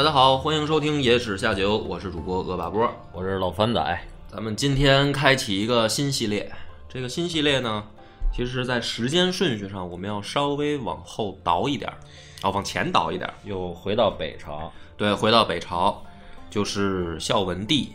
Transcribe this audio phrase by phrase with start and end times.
[0.00, 2.90] 大家好，欢迎收听《野史下酒》，我是主播恶霸波。
[3.12, 6.50] 我是老番仔，咱们今天开启一个新系列，
[6.88, 7.84] 这个新系列呢，
[8.32, 11.96] 其实，在时间顺序上，我们要稍微往后倒一点儿，
[12.40, 13.34] 啊，往前倒一点儿。
[13.44, 16.02] 又回到北朝，对，回到北朝，
[16.48, 17.92] 就是孝文帝，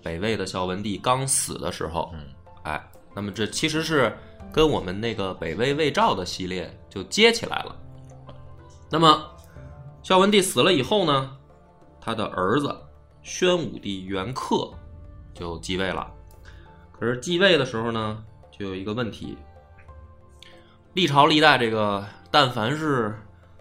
[0.00, 2.20] 北魏的孝文帝刚死的时候，嗯，
[2.62, 2.80] 哎，
[3.16, 4.16] 那么这其实是
[4.52, 7.76] 跟我们那个北魏魏赵的系列就接起来了。
[8.88, 9.24] 那么
[10.04, 11.32] 孝文帝死了以后呢，
[12.08, 12.74] 他的儿子
[13.22, 14.72] 宣武帝元恪
[15.34, 16.10] 就继位了。
[16.90, 19.36] 可是继位的时候呢，就有一个问题，
[20.94, 23.14] 历朝历代这个，但凡是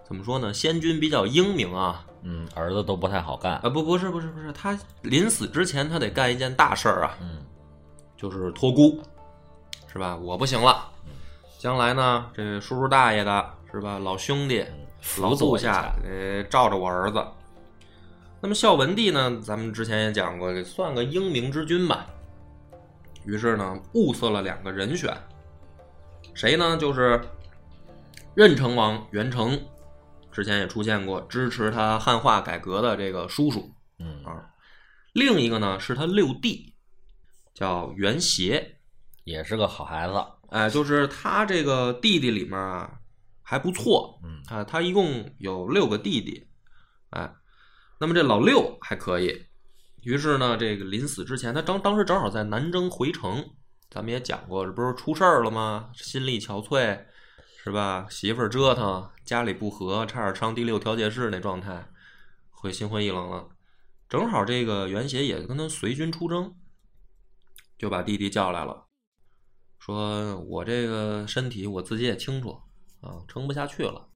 [0.08, 7.40] 怎么说呢，先君比较英明啊，嗯，儿子都不太好干，啊，不，不是，不是，不是，他临死之前，他得干一件大事儿啊，嗯，
[8.16, 8.98] 就是托孤，
[9.92, 10.16] 是吧？
[10.16, 10.90] 我不行了，
[11.60, 14.00] 将来呢，这叔叔大爷的，是吧？
[14.00, 14.66] 老兄弟、
[15.20, 17.22] 老部下下，呃，罩着我儿子。
[18.42, 22.08] 那么孝文帝呢，咱们之前也讲过，算个英明之君吧。
[23.26, 25.16] 于是呢，物色了两个人选，
[26.34, 26.78] 谁呢？
[26.78, 27.20] 就是
[28.36, 29.60] 任城王元成，
[30.32, 33.70] 之前也出现过支持他汉化改革的这个叔叔。
[34.00, 34.54] 嗯啊，
[35.14, 36.76] 另一个呢是他六弟，
[37.54, 38.78] 叫元协，
[39.24, 40.14] 也是个好孩子，
[40.50, 43.00] 哎，就是他这个弟弟里面啊
[43.42, 46.47] 还不错，嗯啊，他一共有六个弟弟，哎，
[48.00, 49.46] 那么这老六还可以，
[50.04, 53.56] 于是呢，这个临死之前，他当当时正好在南征回城，
[53.90, 55.90] 咱们也讲过，这不是出事儿了吗？
[55.96, 57.06] 心力憔悴，
[57.64, 58.08] 是吧？
[58.10, 61.90] 媳妇儿折腾，家里不和，差点上第六调解室那状态，
[62.52, 63.50] 会心灰意冷了。
[64.08, 66.56] 正好这个袁协也跟他随军出征，
[67.78, 68.86] 就把弟弟叫来了，
[69.80, 72.62] 说我这个身体我自己也清楚
[73.02, 74.08] 啊，撑不下去了。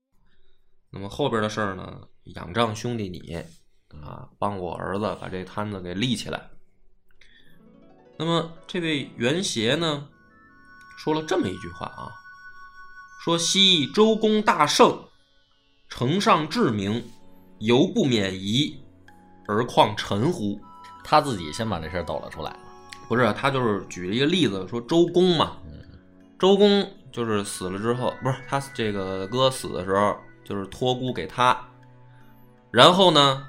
[0.91, 3.20] 那么后边的事儿呢，仰仗兄弟你
[4.00, 6.50] 啊，帮我儿子把这摊子给立起来。
[8.18, 10.07] 那么这位袁协呢，
[10.97, 12.12] 说了这么一句话啊，
[13.24, 14.97] 说昔周公大圣，
[15.90, 17.03] 承上至明，
[17.59, 18.79] 犹不免夷，
[19.47, 20.62] 而况臣乎？
[21.03, 22.59] 他自己先把这事儿抖了出来了，
[23.08, 25.81] 不是，他就是举了一个例子，说周公嘛，嗯
[26.38, 31.59] 周公就是死了之后，不是他这个哥死的时候，就是托孤给他，
[32.69, 33.47] 然后呢，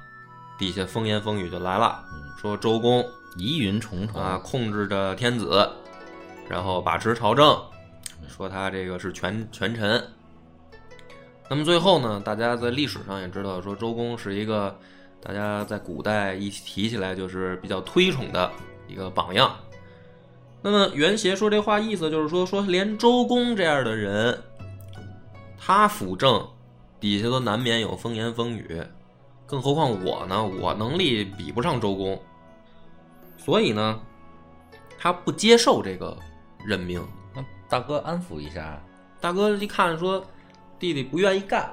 [0.57, 3.05] 底下风言风语就来了，嗯说周公
[3.37, 5.69] 疑云重重啊控制着天子，
[6.49, 7.57] 然后把持朝政，
[8.27, 10.03] 说他这个是权权臣。
[11.49, 14.77] 那么最后呢，大家在历史上也知道，说周公是一个
[15.21, 18.51] 大家在古代一提起来就是比较推崇的
[18.87, 19.55] 一个榜样。
[20.61, 24.41] 那么袁协说这话意思就是说，说连周公这样的人，
[25.57, 26.45] 他辅政，
[26.99, 28.81] 底下都难免有风言风语，
[29.45, 30.43] 更何况我呢？
[30.43, 32.21] 我能力比不上周公，
[33.37, 33.99] 所以呢，
[34.97, 36.17] 他不接受这个
[36.65, 37.05] 任命。
[37.35, 38.81] 那大哥安抚一下，
[39.19, 40.23] 大哥一看说，
[40.79, 41.71] 弟弟不愿意干，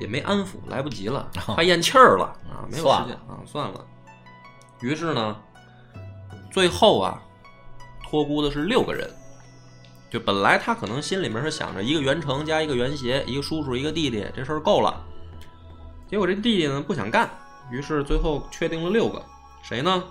[0.00, 3.84] 也没安抚，来不及了，快咽气儿了 啊，没有时间啊，算了。
[4.80, 5.36] 于是呢，
[6.50, 7.20] 最后啊，
[8.08, 9.10] 托孤的是六个人。
[10.10, 15.04] 就本来他可能心里面是想着一个袁成加一个袁协，一个叔叔一个弟弟，这事儿够了。
[16.08, 17.28] 结果这弟弟呢不想干，
[17.70, 19.22] 于是最后确定了六个，
[19.62, 20.02] 谁呢？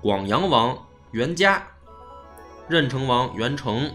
[0.00, 0.76] 广阳王
[1.12, 1.66] 袁嘉，
[2.68, 3.90] 任城王袁成，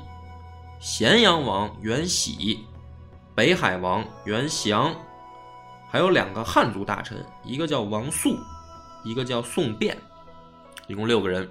[0.79, 2.65] 咸阳王袁喜，
[3.35, 4.93] 北海王袁祥，
[5.89, 8.35] 还有两个汉族大臣，一个叫王肃，
[9.03, 9.95] 一个叫宋辩，
[10.87, 11.49] 一共六个人。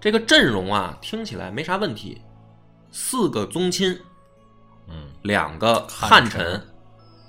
[0.00, 2.20] 这个阵容啊，听起来没啥问题，
[2.90, 3.98] 四个宗亲，
[4.88, 6.62] 嗯，两个汉臣，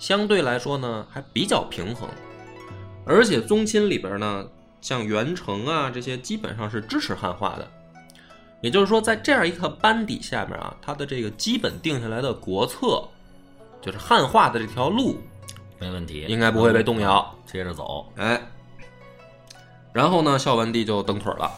[0.04, 2.10] 相对来说呢还比较平衡，
[3.06, 4.46] 而且宗亲里边呢，
[4.82, 7.66] 像袁成啊这些基本上是支持汉化的，
[8.60, 13.02] 也就是说，在这样一个班底下面啊，他的这个基本定下来的国策，
[13.82, 15.22] 就是汉化的这条路，
[15.80, 17.34] 没问题，应该不会被动摇。
[17.46, 18.42] 接着走，哎，
[19.94, 21.50] 然后呢，孝文帝就蹬腿了。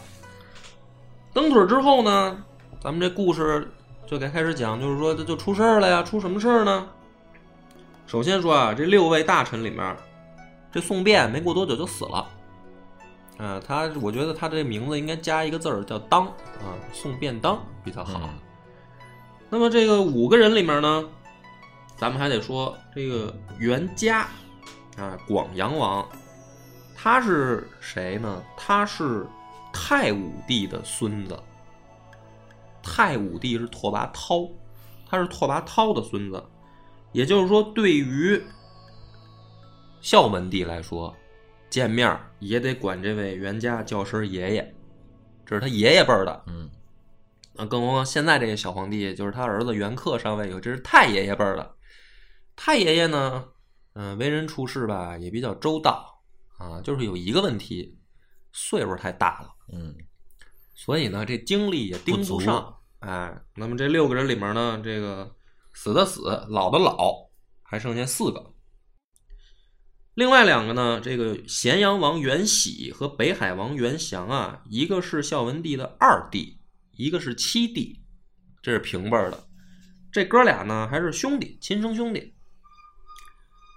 [1.34, 2.44] 蹬腿之后呢，
[2.80, 3.68] 咱们这故事
[4.06, 6.86] 就该开始讲，就是说这就出事儿了呀，出什么事儿呢？
[8.06, 9.96] 首先说啊，这六位大臣里面，
[10.70, 12.26] 这宋辩没过多久就死了。
[13.36, 18.20] 啊，他我觉得他这名字应该加一个字儿叫当啊，宋便当比较好。
[18.22, 18.28] 嗯
[19.48, 21.08] 那么这个五个人里面呢，
[21.96, 24.22] 咱们还得说这个袁嘉
[24.96, 26.04] 啊，广阳王，
[26.96, 28.42] 他是谁呢？
[28.56, 29.24] 他是
[29.72, 31.38] 太武帝的孙子。
[32.82, 34.50] 太武帝是拓跋焘，
[35.08, 36.42] 他是拓跋焘的孙子，
[37.16, 38.38] 也就是说，对于
[40.02, 41.16] 孝文帝来说，
[41.70, 44.74] 见面也得管这位袁家叫声爷爷，
[45.46, 46.44] 这是他爷爷辈儿的。
[46.46, 46.70] 嗯
[47.54, 51.74] 那，更何况现在这个小皇帝就是他儿子袁克上位以后，这是太爷爷辈儿的。
[52.54, 53.46] 太爷爷呢，
[53.94, 56.20] 嗯、为人处事吧也比较周到
[56.58, 57.96] 啊，就是有一个问题，
[58.52, 59.96] 岁数太大了，嗯
[60.74, 62.76] 所以呢这精力也盯不上。
[62.98, 65.34] 哎，那么这六个人里面呢，这个
[65.76, 67.28] 死的死，老的老，
[67.62, 68.54] 还剩下四个。
[70.14, 76.58] 另外两个呢，这个咸阳王元喜和北海王元祥啊，一个是孝文帝的二弟，
[76.92, 78.02] 一个是七弟，
[78.62, 79.46] 这是平辈儿的。
[80.10, 82.34] 这哥俩呢还是兄弟，亲生兄弟。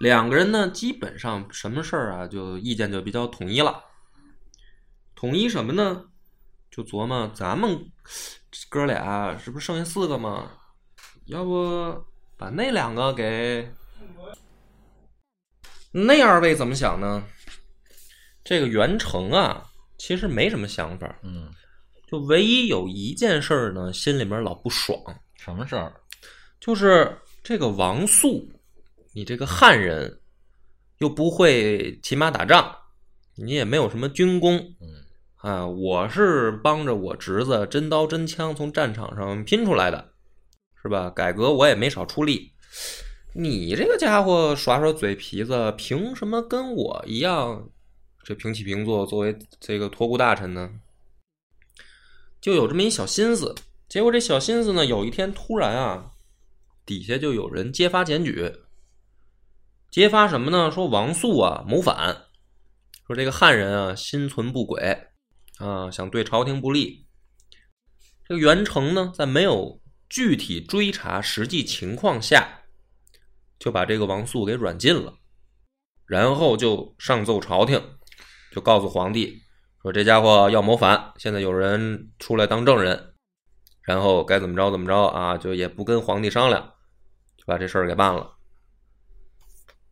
[0.00, 3.84] 两个人呢，基本上什么事儿啊，就意见就比较统一了。
[5.14, 6.06] 统一什么呢？
[6.70, 7.92] 就琢磨咱们
[8.70, 10.50] 哥俩是不剩下四个嘛？
[11.30, 12.04] 要不
[12.36, 13.68] 把那两个给
[15.92, 17.22] 那二位怎么想呢？
[18.42, 19.64] 这个袁成啊，
[19.96, 21.48] 其实没什么想法，嗯，
[22.08, 24.98] 就唯一有一件事儿呢，心里面老不爽，
[25.36, 25.92] 什么事儿？
[26.58, 28.48] 就是这个王素，
[29.12, 30.20] 你这个汉人
[30.98, 32.76] 又不会骑马打仗，
[33.36, 35.04] 你也没有什么军功，嗯
[35.36, 40.09] 啊，我是帮着我侄子真刀真枪从战场上拼出来的，
[40.82, 41.10] 是吧？
[41.10, 42.52] 改革我也没少出力。
[43.34, 47.70] 你这个家伙耍耍嘴皮子，凭什么跟我一样
[48.24, 50.80] 这平起平坐作为这个托孤大臣呢？
[52.40, 53.54] 就有这么一小心思。
[53.88, 56.12] 结果这小心思呢，有一天突然啊，
[56.86, 58.52] 底下就有人揭发检举，
[59.90, 60.70] 揭发什么呢？
[60.70, 62.26] 说王素啊谋反，
[63.06, 65.08] 说这个汉人啊心存不轨
[65.58, 67.06] 啊，想对朝廷不利。
[68.24, 69.79] 这个袁成呢，在没有
[70.10, 72.62] 具体追查实际情况下，
[73.60, 75.14] 就把这个王素给软禁了，
[76.04, 77.80] 然后就上奏朝廷，
[78.50, 79.40] 就告诉皇帝
[79.80, 83.14] 说这家伙要谋反，现在有人出来当证人，
[83.82, 86.74] 然后该怎么着怎么着啊，就也不跟皇帝商量，
[87.36, 88.36] 就把这事儿给办了。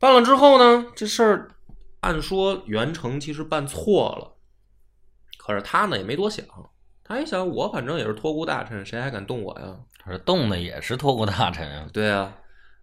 [0.01, 1.51] 办了之后呢，这事儿
[2.01, 4.37] 按说袁成其实办错了，
[5.39, 6.45] 可是他呢也没多想，
[7.05, 9.79] 他一想我反正也是托孤大臣，谁还敢动我呀？
[10.03, 11.87] 他说动的也是托孤大臣啊。
[11.93, 12.33] 对啊，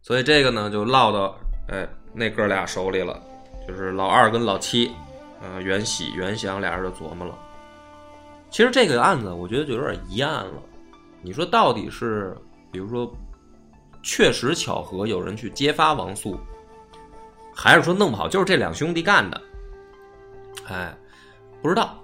[0.02, 1.36] 所以这个呢就落到
[1.70, 3.22] 哎那哥俩手里了，
[3.68, 4.88] 就是老二跟老七，
[5.42, 7.38] 啊、袁喜、袁祥俩人就琢磨了。
[8.50, 10.54] 其实这个案子我觉得就有点疑案了。
[11.22, 12.38] 你说到底是，
[12.72, 13.12] 比如说，
[14.04, 16.40] 确实巧合有人去揭发王素，
[17.54, 19.42] 还是说弄不好就是这两兄弟干的？
[20.68, 20.96] 哎，
[21.62, 21.98] 不知道。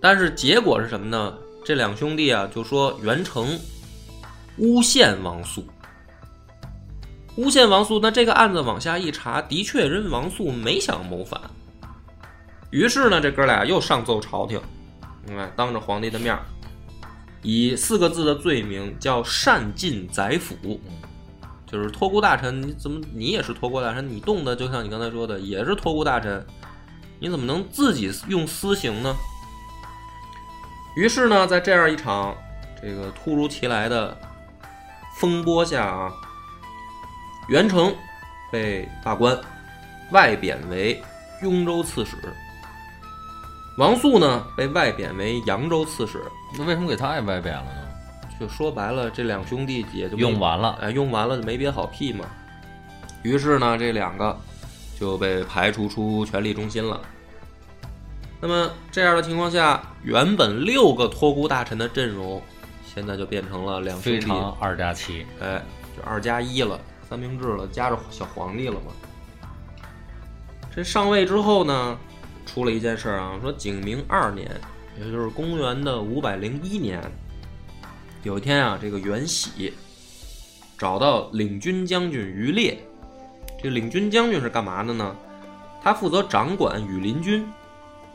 [0.00, 1.38] 但是结果是什么呢？
[1.64, 3.58] 这两兄弟啊就说袁成
[4.58, 5.66] 诬陷王素。
[7.36, 11.40] 诬陷王素，那这个案子往下一查，的确人王素没想谋反。
[12.70, 14.60] 于是呢，这哥俩又上奏朝廷，
[15.28, 16.38] 嗯，当着皇帝的面，
[17.42, 20.80] 以四个字的罪名叫擅进宰辅，
[21.66, 24.08] 就是托孤大臣，你怎么你也是托孤大臣？
[24.08, 26.44] 你动的就像你刚才说的，也是托孤大臣，
[27.18, 29.16] 你怎么能自己用私刑呢？
[30.96, 32.32] 于是呢，在这样一场
[32.80, 34.16] 这个突如其来的
[35.16, 36.12] 风波下啊，
[37.48, 37.94] 袁成
[38.50, 39.38] 被罢官，
[40.10, 41.02] 外贬为
[41.42, 42.16] 雍州刺史。
[43.76, 46.22] 王肃呢，被外贬为扬州刺史。
[46.56, 47.88] 那为什么给他也外贬了呢？
[48.38, 52.24] 就说白了，这两兄弟也就用完了，哎，用完了就没别好屁嘛。
[53.22, 54.38] 于是呢，这两个
[54.98, 57.00] 就被排除出权力中心了。
[58.40, 62.42] 那么这样的情况下，原本六个托孤大臣的阵容，
[62.94, 65.26] 现在就变成了两兄弟，非常二加七。
[65.40, 65.60] 哎，
[65.96, 68.92] 就二加一了，三明治了，加着小皇帝了嘛。
[70.74, 71.98] 这上位之后呢，
[72.46, 74.48] 出了一件事儿啊，说景明二年，
[74.98, 77.00] 也就是公元的五百零一年，
[78.22, 79.72] 有一天啊，这个袁喜
[80.78, 82.78] 找到领军将军于烈。
[83.62, 85.16] 这领军将军是干嘛的呢？
[85.82, 87.44] 他负责掌管羽林军。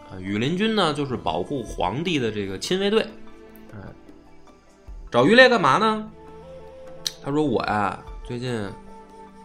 [0.10, 3.06] 啊，羽林军呢，就是保护皇帝的这个亲卫队。
[5.12, 6.08] 找于烈干嘛呢？
[7.24, 8.54] 他说我呀，最近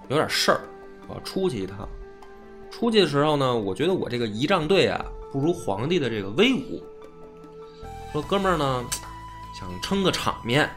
[0.09, 0.61] 有点事儿，
[1.09, 1.89] 我要出去一趟。
[2.71, 5.03] 出去的时候呢，我觉得我这个仪仗队啊，
[5.33, 6.83] 不如皇帝的这个威武。
[8.13, 8.85] 说哥们儿呢，
[9.59, 10.69] 想撑个场面，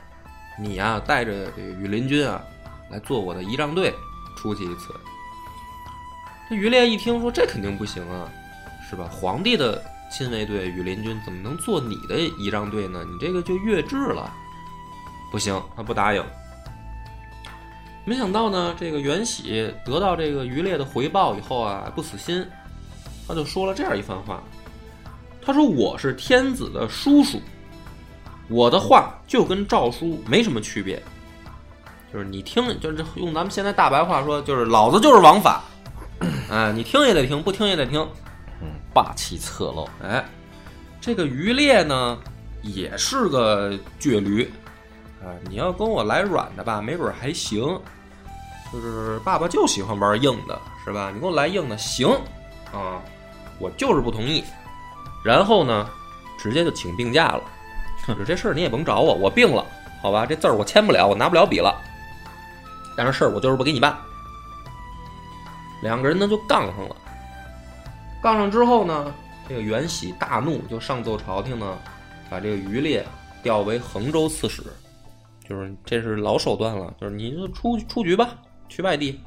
[0.57, 2.41] 你呀、带着这羽林军啊，
[2.89, 3.93] 来做我的仪仗队
[4.37, 4.95] 出去一次。
[6.49, 8.31] 这于烈一听说这肯定不行啊，
[8.89, 9.09] 是吧？
[9.11, 13.03] 皇帝的亲卫队羽林军怎么能做你的仪仗队呢？
[13.03, 14.33] 你这个就越制了，
[15.31, 16.23] 不行，他不答应。
[18.05, 22.45] 没想到呢，这个袁喜得到这个渔猎的回报以后啊，不死心，
[23.27, 24.41] 他就说了这样一番话。
[25.41, 27.41] 他说：“我是天子的叔叔，
[28.49, 31.01] 我的话就跟诏书没什么区别，
[32.11, 35.63] 就是你听，就是用咱们现在大白话说，就是老子就是王法，
[36.51, 38.05] 哎，你听也得听，不听也得听。
[38.61, 40.25] 嗯，霸气侧漏，哎，
[40.99, 42.17] 这个渔猎呢，
[42.61, 44.51] 也是个倔驴，
[45.21, 47.61] 啊，你要跟我来软的吧，没准还行。
[48.71, 51.09] 就是爸爸就喜欢玩硬的，是吧？
[51.13, 52.09] 你给我来硬的，行
[52.73, 53.01] 啊，
[53.59, 54.43] 我就是不同意。
[55.23, 55.89] 然后呢，
[56.37, 57.41] 直接就请病假了，
[58.07, 59.65] 就是这事儿你也甭找我，我病了，
[60.01, 60.25] 好吧？
[60.25, 61.73] 这字儿我签不了，我拿不了笔了。
[62.95, 63.97] 但是事儿我就是不给你办。
[65.81, 66.95] 两个人呢就杠上了，
[68.21, 69.13] 杠上之后呢，
[69.47, 71.77] 这个袁喜大怒，就上奏朝廷呢，
[72.29, 73.05] 把这个于烈
[73.41, 74.63] 调为衡州刺史，
[75.47, 79.19] 就是这是老手段了，就是你就出出局吧，去外地。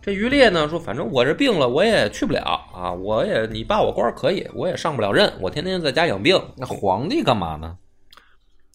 [0.00, 2.42] 这于烈呢说，反正我这病了，我也去不了
[2.74, 6.40] 啊，我也你罢我官可以，我也上不了任，我天天在家养病。
[6.56, 7.78] 那皇帝干嘛呢？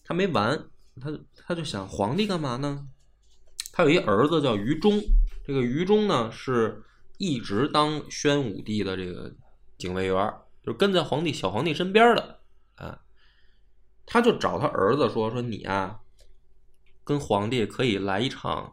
[0.04, 0.58] 他没完，
[1.00, 1.12] 他
[1.46, 2.86] 他就想皇帝干嘛呢？
[3.72, 5.02] 他有一儿子叫于忠，
[5.46, 6.82] 这个于忠呢是
[7.18, 9.30] 一直当宣武帝的这个
[9.76, 12.38] 警卫员，就是跟在皇帝小皇帝身边的
[12.76, 13.00] 啊。
[14.06, 16.00] 他就找他儿子说说你啊，
[17.08, 18.70] 跟皇帝可以来一场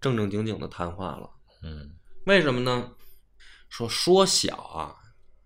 [0.00, 1.30] 正正经经的谈话了。
[1.62, 1.92] 嗯，
[2.26, 2.90] 为什么呢？
[3.68, 4.96] 说说小啊，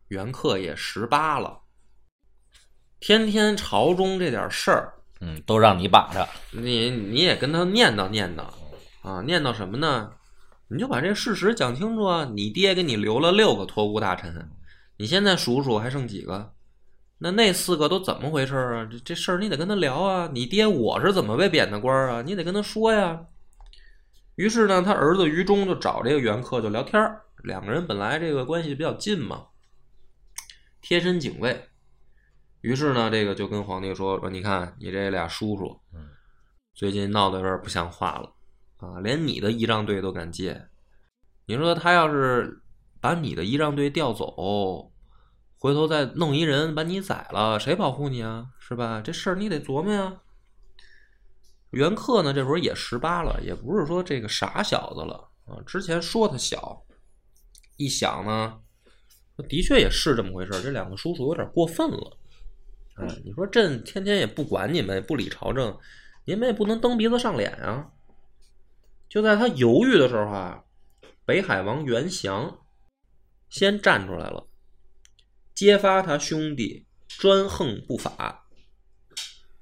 [0.08, 1.60] 袁克也十八了，
[3.00, 6.26] 天天朝中这点事儿，嗯，都让你把着。
[6.52, 8.44] 你你也跟他念叨念叨
[9.02, 10.10] 啊，念叨什么呢？
[10.68, 12.24] 你就把这事实讲清楚啊！
[12.34, 14.50] 你爹给你留了六个托孤大臣，
[14.96, 16.54] 你现在数数还剩几个？
[17.22, 18.88] 那那四个都怎么回事啊？
[18.90, 20.28] 这这事儿你得跟他聊啊！
[20.32, 22.22] 你爹我是怎么被贬的官儿啊？
[22.22, 23.26] 你得跟他说呀。
[24.34, 29.46] 于是呢，他儿子于忠就找这个袁克就聊天儿两个人本来这个关系比较近嘛，
[30.80, 31.68] 贴身警卫。
[32.60, 36.08] 于是呢，这个就跟皇帝说说，你看你这俩叔叔，嗯，
[36.74, 38.32] 最近闹得有点不像话了
[38.78, 40.60] 啊，连你的仪仗队都敢借。
[41.46, 42.62] 你说他要是
[43.00, 44.91] 把你的仪仗队调走，
[45.62, 48.48] 回头再弄一人把你宰了，谁保护你啊？
[48.58, 49.00] 是吧？
[49.00, 50.20] 这事儿你得琢磨呀。
[51.70, 55.14] 袁克呢，这会儿也十八了，也不是说这个傻小子了
[55.46, 55.62] 啊。
[55.64, 56.84] 之前说他小，
[57.76, 58.58] 一想呢，
[59.48, 62.18] 的确也是这么回事这两个叔叔有点过分了。
[62.96, 65.78] 哎，你说朕天天也不管你们，不理朝政，
[66.24, 67.88] 你们也不能蹬鼻子上脸啊。
[69.08, 70.64] 就在他犹豫的时候啊，
[71.24, 72.58] 北海王袁祥
[73.48, 74.48] 先站出来了，
[75.62, 78.48] 揭发他兄弟专横不法。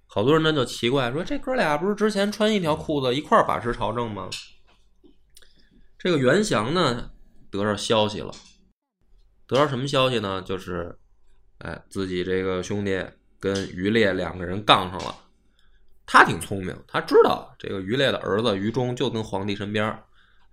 [0.07, 4.30] 好多人呢就奇怪说：“这哥俩不是之前穿一条裤子一块把持朝政吗？”
[5.99, 7.11] 这个袁祥呢
[7.50, 8.33] 得到消息了，
[9.47, 10.40] 得到什么消息呢？
[10.40, 10.99] 就是，
[11.59, 13.04] 哎，自己这个兄弟
[13.38, 15.14] 跟于烈两个人杠上了。
[16.07, 20.02] 他挺聪明，他知道这个于烈的儿子于忠就跟皇帝身边儿，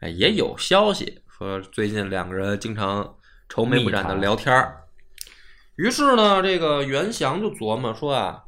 [0.02, 4.84] 哎，也有消息说最近两个人经常愁眉不展的聊天儿。
[5.78, 8.44] 于是呢，这个袁祥就琢磨说啊，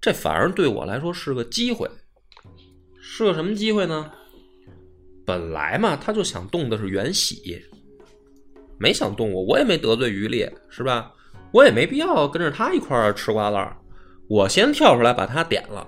[0.00, 1.86] 这反而对我来说是个机会，
[2.98, 4.10] 是个什么机会呢？
[5.26, 7.62] 本来嘛，他就想动的是袁喜，
[8.78, 11.12] 没想动我，我也没得罪于烈，是吧？
[11.52, 13.76] 我也没必要跟着他一块儿吃瓜烂儿，
[14.26, 15.86] 我先跳出来把他点了。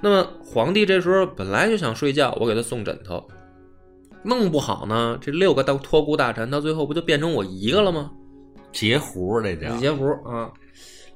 [0.00, 3.28] 那么皇帝这时候本来就想睡觉，我给他送枕头，
[4.24, 8.10] 弄不好呢，这六个大托孤大臣到最后不就变成我一个了吗？
[8.72, 10.52] 截胡这叫李截胡啊。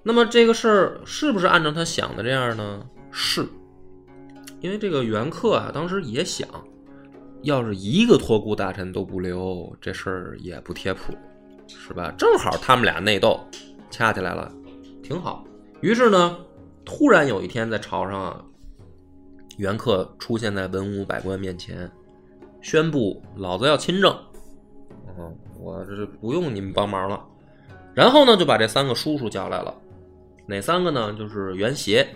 [0.03, 2.87] 那么这个事儿是不是按照他想的这样呢？
[3.11, 3.47] 是，
[4.61, 6.47] 因为这个袁克啊，当时也想，
[7.43, 11.15] 要是一个托孤大臣都不留，这事儿也不贴谱，
[11.67, 12.13] 是吧？
[12.19, 13.41] 正好他们俩内斗
[13.89, 14.53] 掐起来了，
[15.03, 15.43] 挺好。
[15.81, 16.37] 于是呢，
[16.85, 18.45] 突然有一天在朝上啊，
[19.57, 21.91] 袁克出现在文武百官面前，
[22.61, 24.15] 宣布老子要亲政，
[25.19, 27.25] 嗯，我这是不用你们帮忙了。
[27.95, 29.73] 然后呢，就把这三个叔叔叫来了，
[30.47, 31.15] 哪三个呢？
[31.17, 32.07] 就是袁协，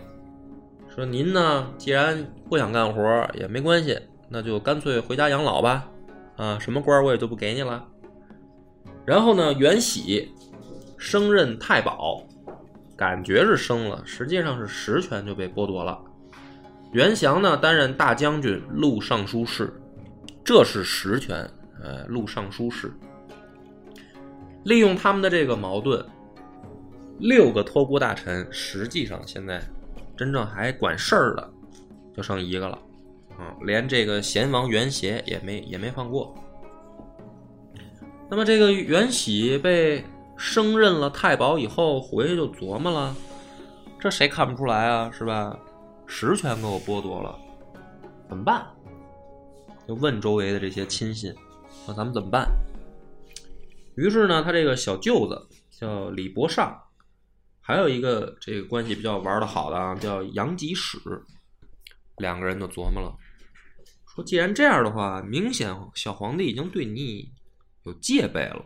[0.95, 5.89] 说您呢，既然不想干活也没关系，那就干脆回家养老吧，
[6.37, 7.87] 啊，什么官我也就不给你了。
[9.07, 10.35] 然后呢，袁喜
[10.97, 12.21] 升任太保，
[12.97, 15.99] 感觉是升了，实际上是实权就被剥夺了。
[16.91, 19.73] 袁祥呢，担任大将军、录尚书事，
[20.43, 21.49] 这是实权，
[21.83, 22.93] 呃，录尚书事。
[24.69, 26.05] 利用他们的这个矛盾，
[27.21, 29.63] 六个托孤大臣实际上现在
[30.15, 31.51] 真正还管事儿的
[32.15, 32.79] 就剩一个了，
[33.39, 36.35] 啊，连这个贤王袁协也没也没放过。
[38.29, 40.05] 那么这个袁喜被
[40.37, 43.17] 升任了太保以后，回去就琢磨了，
[43.99, 45.59] 这谁看不出来啊，是吧？
[46.07, 47.39] 实权给我剥夺了，
[48.29, 48.67] 怎么办？
[49.87, 51.35] 就问周围的这些亲信，
[51.87, 52.51] 说咱们怎么办？
[53.99, 56.81] 于是呢，他这个小舅子叫李伯尚，
[57.61, 61.01] 还有一个这个关系比较玩的好的啊，叫杨吉史，
[62.19, 63.19] 两个人就琢磨了，
[64.15, 67.29] 说既然这样的话，明显小皇帝已经对你
[67.83, 68.65] 有戒备了，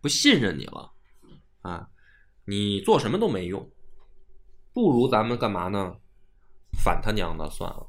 [0.00, 0.92] 不信任你了
[1.62, 1.88] 啊，
[2.44, 3.68] 你做什么都没用，
[4.72, 5.96] 不如咱们干嘛呢？
[6.84, 7.84] 反他娘的算了，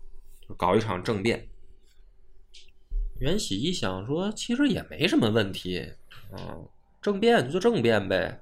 [0.57, 1.47] 搞一场政变。
[3.19, 5.79] 袁喜一想说，其实也没什么问题，
[6.31, 6.57] 啊，
[7.09, 8.39] 政变就政变呗。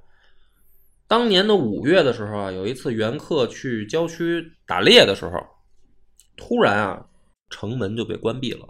[1.08, 5.32] 当年的五月的时候啊，有一次袁克去郊区打猎的时候，
[6.36, 7.06] 突然啊，
[7.50, 8.68] 城门就被关闭了，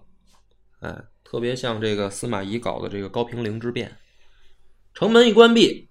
[0.82, 3.98] 哎，特别像这个司马懿搞的这个高平陵之变，
[4.94, 5.90] 城门一关闭，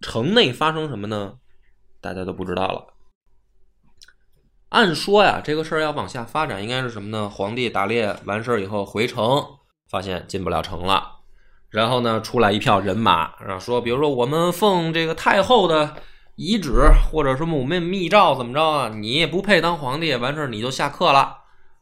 [0.00, 1.38] 城内发生什么呢？
[2.00, 2.94] 大家都不知道了。
[4.68, 7.28] 按说呀，这个事儿要往下发展，应该是什么呢？
[7.28, 9.44] 皇帝打猎完事儿以后回城，
[9.88, 11.19] 发现进不了城了，
[11.70, 15.94] 然后呢，出来一票人马，然后说，比如说我们奉这个太后的
[16.34, 16.72] 遗旨，
[17.10, 18.88] 或者什么我们密诏，怎么着啊？
[18.88, 21.38] 你不配当皇帝，完事儿你就下课了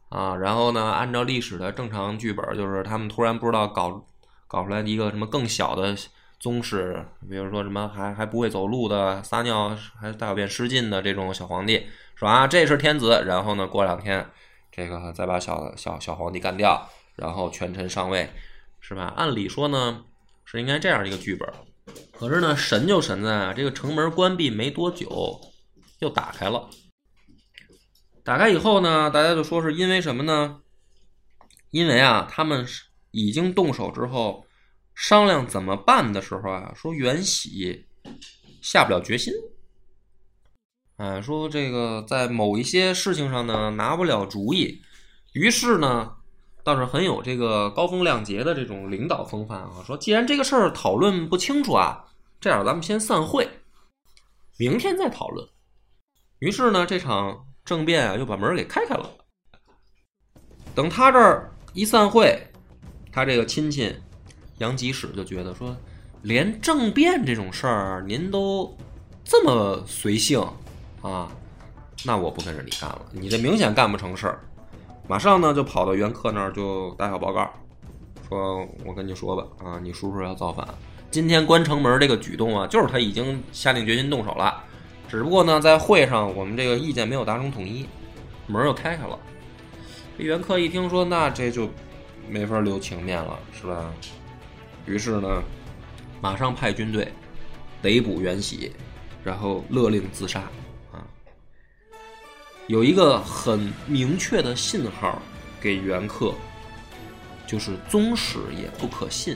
[0.09, 0.35] 啊。
[0.35, 4.05] 然后呢，按照历史的正常剧本，就是他们突然不知道搞
[4.47, 5.95] 搞出来一个什么更小的
[6.39, 11.87] 宗室，比如说什么还还不会走路的、撒尿还大小便失禁的这种小皇帝。
[12.15, 14.29] 说啊，这是天子，然后呢，过两天，
[14.71, 18.29] 这个再把小小小皇帝干掉，然后权臣上位，
[18.79, 19.13] 是吧？
[19.15, 20.03] 按理说呢，
[20.45, 21.47] 是应该这样一个剧本。
[22.11, 25.39] 可是呢，神就神在啊这个城门关闭没多久，
[25.99, 26.69] 又打开了。
[28.23, 30.61] 打开以后呢，大家就说是因为什么呢？
[31.71, 32.65] 因为啊，他们
[33.11, 34.45] 已经动手之后，
[34.93, 37.85] 商量怎么办的时候啊，说袁喜
[38.61, 39.33] 下不了决心。
[40.97, 44.81] 哎，说这个在某一些事情上呢拿不了主意，
[45.33, 46.11] 于是呢
[46.63, 49.83] 倒是很有这个高风亮节的这种领导风范啊。
[49.85, 52.05] 说既然这个事儿讨论不清楚啊，
[52.39, 53.47] 这样咱们先散会，
[54.57, 55.47] 明天再讨论。
[56.39, 59.09] 于是呢这场政变啊又把门给开开了。
[60.75, 62.41] 等他这儿一散会，
[63.11, 63.95] 他这个亲戚
[64.59, 65.75] 杨吉史就觉得说，
[66.21, 68.77] 连政变这种事儿您都
[69.23, 70.41] 这么随性。
[71.01, 71.31] 啊，
[72.03, 74.43] 那我不跟着你干了，你这明显干不成事儿。
[75.09, 77.51] 马上呢就跑到袁克那儿就打小报告，
[78.29, 80.67] 说我跟你说吧，啊，你叔叔要造反，
[81.09, 84.63] 今天关城门这个举动啊，就是他已经下定决心动手了，
[85.07, 87.87] 只不过呢在会上我们这个意见没有达成统一，
[88.45, 89.17] 门又开开了。
[90.15, 91.67] 这袁克一听说，那这就
[92.29, 93.91] 没法留情面了，是吧？
[94.85, 95.41] 于是呢，
[96.21, 97.11] 马上派军队
[97.81, 98.71] 逮捕袁喜，
[99.23, 100.43] 然后勒令自杀。
[102.69, 105.19] 有一个很明确的信号
[105.59, 106.31] 给袁克，
[107.47, 109.35] 就是宗室也不可信。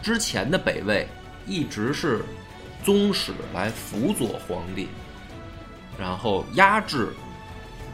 [0.00, 1.06] 之前的北魏
[1.46, 2.24] 一直是
[2.82, 4.88] 宗室来辅佐皇帝，
[5.98, 7.10] 然后压制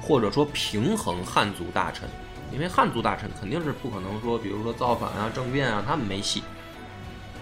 [0.00, 2.08] 或者说平衡汉族大臣，
[2.52, 6.44] 因为汉族大臣肯定是不可能说，比如说造反啊、政变啊，他们没戏，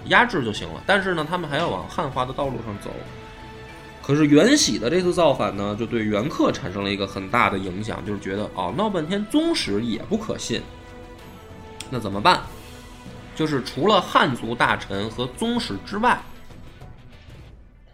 [0.06, 0.82] 压制就行了。
[0.86, 2.90] 但是呢，他们还要往汉化的道路上走。
[4.06, 10.62] 可是袁喜的这次造反呢，就对袁克产生了一个很大的影响，就是觉得哦，闹半天宗室也不可信，
[11.90, 12.40] 那怎么办？
[13.34, 16.22] 就是除了汉族大臣和宗室之外，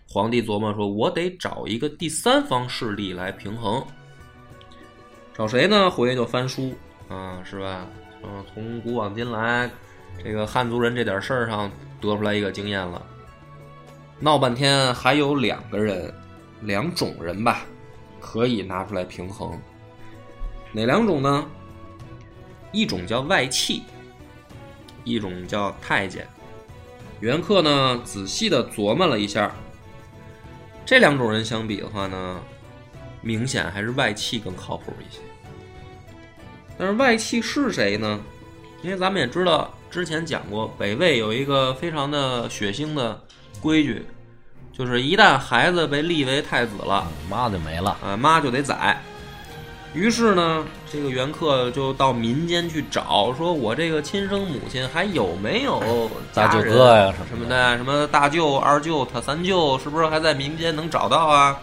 [0.07, 3.83] 皇帝琢磨说，我得找一个第三方势力来平衡。
[5.35, 5.91] 找谁呢？
[5.91, 6.75] 回去就翻书
[7.09, 7.87] 啊，是吧？
[8.23, 9.71] 嗯，从古往今来，
[10.23, 11.71] 这个汉族人这点事儿上
[12.03, 13.03] 得出来一个经验了。
[14.25, 16.15] 闹半天还有两个人，
[16.61, 17.63] 两种人吧，
[18.21, 19.61] 可以拿出来平衡。
[20.71, 21.45] 哪两种呢？
[22.71, 23.83] 一种叫外戚，
[25.03, 26.25] 一种叫太监。
[27.19, 29.53] 袁克呢，仔细的琢磨了一下，
[30.87, 32.41] 这两种人相比的话呢，
[33.23, 35.21] 明显还是外戚更靠谱一些。
[36.79, 38.21] 但是外戚是谁呢？
[38.83, 43.21] 因为咱们也知道，之前讲过，北魏有一个非常的血腥的
[43.63, 44.05] 规矩，
[44.77, 47.97] 就是一旦孩子被立为太子了，妈就没了。
[48.05, 49.01] 啊，妈就得宰。
[49.95, 61.59] 于是呢，这个袁克就到民间去找，说我这个亲生母亲还有没有大舅哥呀什么的，什么大舅、二舅、他三舅，是不是还在民间能找到啊？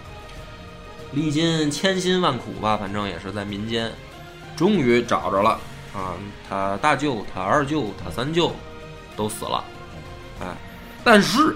[1.12, 3.92] 历尽千辛万苦吧，反正也是在民间，
[4.56, 5.60] 终于找着了
[5.92, 6.14] 啊！
[6.48, 8.54] 他大舅、他二舅、他三舅
[9.16, 9.64] 都死了，
[10.40, 10.46] 哎，
[11.04, 11.56] 但是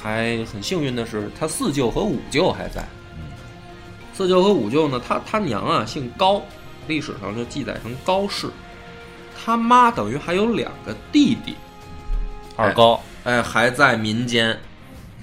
[0.00, 2.84] 还很幸运的是，他四舅和五舅还在。
[4.14, 6.42] 四舅和五舅呢，他他娘啊姓高，
[6.86, 8.48] 历史上就记载成高氏。
[9.40, 11.54] 他妈等于还有两个弟弟，
[12.56, 14.58] 二高，哎，还在民间，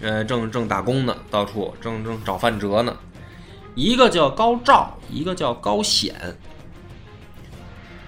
[0.01, 2.95] 呃，正正打工呢，到处正正找饭辙呢。
[3.75, 6.15] 一个叫高照，一个叫高显。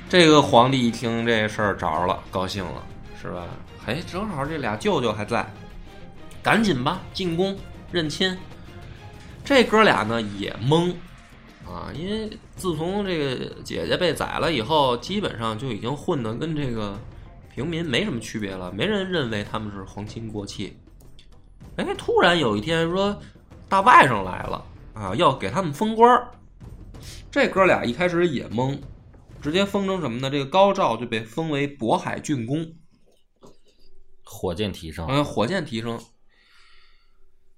[0.08, 2.82] 这个皇帝一听这事儿找着了，高兴了，
[3.22, 3.44] 是吧？
[3.86, 5.46] 哎，正好这俩舅舅还在，
[6.48, 7.60] 赶紧吧，进宫
[7.92, 8.38] 认亲。
[9.44, 10.94] 这哥俩呢也懵
[11.66, 16.98] 啊，因为自从这个姐姐被宰了以后，基本上就已经混得跟这个
[17.54, 20.78] 平民没什么区别了，没人认为他们是皇亲国戚。
[21.76, 23.22] 哎，突然有一天说
[23.68, 26.32] 大外甥来了啊，要给他们封官儿。
[27.30, 28.80] 这哥俩一开始也懵，
[29.42, 30.30] 直接封成什么呢？
[30.30, 32.66] 这个高照就被封为渤海郡公，
[34.24, 35.06] 火箭提升。
[35.10, 36.00] 嗯，火箭提升。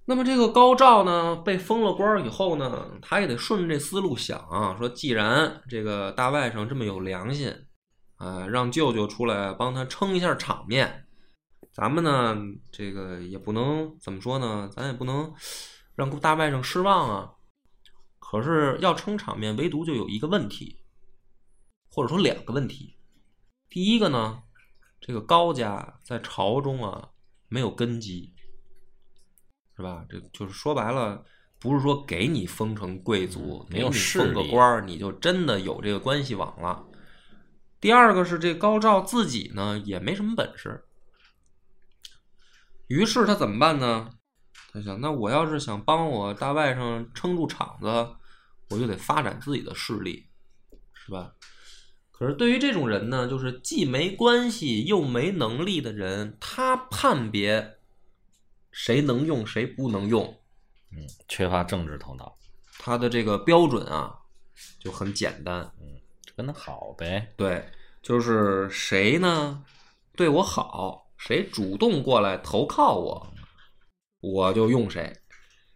[0.09, 7.53] 那么这个高照呢，被封了官以后呢，他也得顺着这思路想啊，说既然这个大外甥这么有良心，
[8.15, 11.05] 啊，让舅舅出来帮他撑一下场面，
[11.71, 12.35] 咱们呢，
[12.71, 15.31] 这个也不能怎么说呢，咱也不能
[15.93, 17.33] 让大外甥失望啊。
[18.17, 20.79] 可是要撑场面，唯独就有一个问题，
[21.91, 22.95] 或者说两个问题。
[23.69, 24.41] 第一个呢，
[24.99, 27.09] 这个高家在朝中啊
[27.47, 28.33] 没有根基。
[29.79, 30.03] 是吧？
[30.09, 31.23] 这就是说白了，
[31.57, 36.85] 不是说给你封成贵族，没有封个官儿，你就真的有这个关系网了。
[37.79, 40.83] 第二个是这高照自己呢也没什么本事，
[42.87, 44.09] 于是他怎么办呢？
[44.73, 47.87] 他想，那我要是想帮我大外甥撑住场子，
[48.69, 50.25] 我就得发展自己的势力，
[50.91, 51.31] 是吧？
[52.11, 57.78] 可是对于这种人呢，就是既没关系又没能力的人，他判别
[58.81, 60.23] 谁能用谁不能用，
[60.93, 62.33] 嗯缺乏政治头脑，
[62.79, 64.17] 他的这个标准啊
[64.79, 65.99] 就很简单，嗯
[66.33, 67.29] 跟他好呗。
[67.35, 67.69] 对，
[68.01, 69.61] 就是谁呢
[70.15, 73.33] 对我好，谁主动过来投靠我，
[74.21, 75.13] 我就用谁。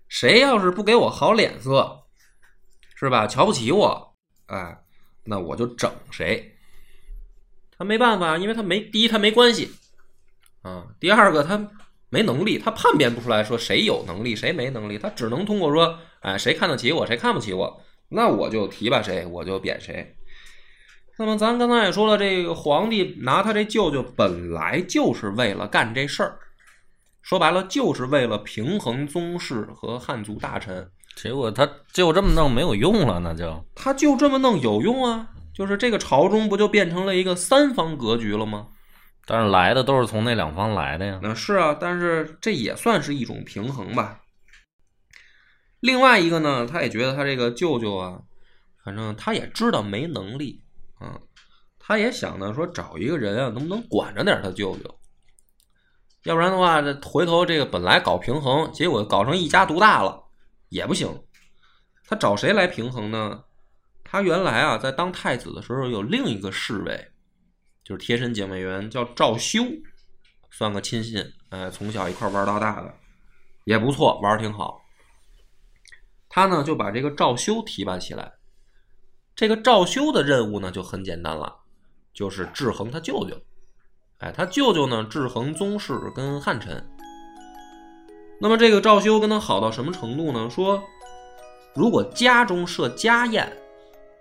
[0.08, 2.06] 谁要是不给我好脸色，
[2.96, 3.28] 是吧？
[3.28, 4.82] 瞧不起我，哎，
[5.26, 6.58] 那我就整谁。
[7.78, 9.70] 他没办法，因为他没第一他没关系
[10.62, 11.70] 啊，第二个他
[12.14, 20.16] 没能力，他判别不出来说谁有能力谁没能力，他只能通过说，哎，谁看得起我，谁看不起我，那我就提拔谁，我就贬谁。
[21.18, 26.38] 那么咱刚才也说了，这个皇帝拿他这舅舅本来就是为了干这事儿，
[27.24, 30.88] 说白了就是为了平衡宗室和汉族大臣。
[31.16, 35.30] 结果他就这么弄没有用了，那就他就这么弄有用啊？
[35.52, 38.68] 就是这个朝中不就变成了一个三方格局了吗？
[39.26, 41.20] 但是来的都是从那两方来的呀。
[41.22, 44.20] 那是啊，但是这也算是一种平衡吧。
[45.80, 48.22] 另外一个呢，他也觉得他这个舅舅啊，
[48.84, 50.64] 反正他也知道没能力，
[51.02, 51.20] 嗯，
[51.78, 55.00] 他也想呢说找一个人啊，能不能管着点他舅舅，
[56.24, 60.24] 要不然的话，这回头这个本来搞平衡，结果搞成一家独大了，
[60.70, 61.10] 也不行。
[62.06, 63.44] 他找谁来平衡呢？
[64.04, 67.12] 他原来啊，在当太子的时候有另一个侍卫，
[67.84, 69.64] 就是贴身警卫员，叫赵修，
[70.50, 72.94] 算个亲信，哎，从小一块玩到大的，
[73.66, 74.82] 也不错，玩儿挺好。
[76.30, 78.34] 他呢就把这个赵修提拔起来。
[79.36, 81.58] 这个赵修的任务呢就很简单了，
[82.14, 83.36] 就是制衡他舅舅。
[84.20, 86.88] 哎，他舅舅呢制衡宗室跟汉臣。
[88.40, 90.50] 那么这个赵修跟他好到什么程度呢？
[90.50, 90.84] 说
[91.76, 93.52] 如果家中设家宴，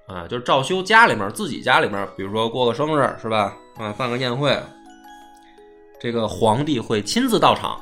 [0.07, 3.57] 啊，就是赵修家里面自己家里面，比如说过个生日是吧？
[3.77, 4.61] 啊，办个宴会，
[6.01, 7.81] 这个皇帝会亲自到场，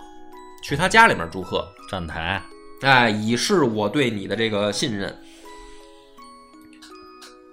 [0.63, 1.67] 去他家里面祝贺。
[1.89, 2.41] 站台，
[2.83, 5.17] 哎，以示我对你的这个信任。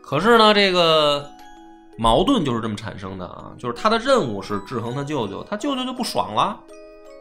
[0.04, 1.28] 可是呢，这个
[1.98, 6.60] 矛盾就是这么产生的啊，就是他的任务是制衡他舅舅，他舅舅就不爽了，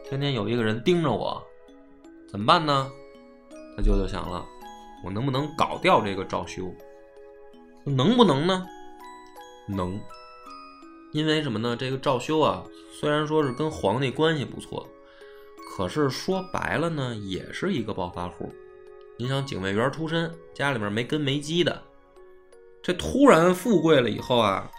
[0.07, 1.41] 天天有一个人盯着我，
[2.29, 2.87] 怎么办呢？
[3.75, 4.45] 他舅舅想了，
[5.03, 6.71] 我能不能搞掉这个赵修？
[7.87, 8.67] 能不能呢？
[9.67, 9.99] 能，
[11.13, 11.75] 因为什么呢？
[11.75, 14.87] 这个赵修啊，虽然说是跟皇帝关系不错，
[15.69, 18.53] 可是说白了呢，也是一个暴发户。
[19.17, 21.81] 你想，警卫员出身，家里面没根没基的，
[22.83, 24.69] 这突然富贵了以后啊，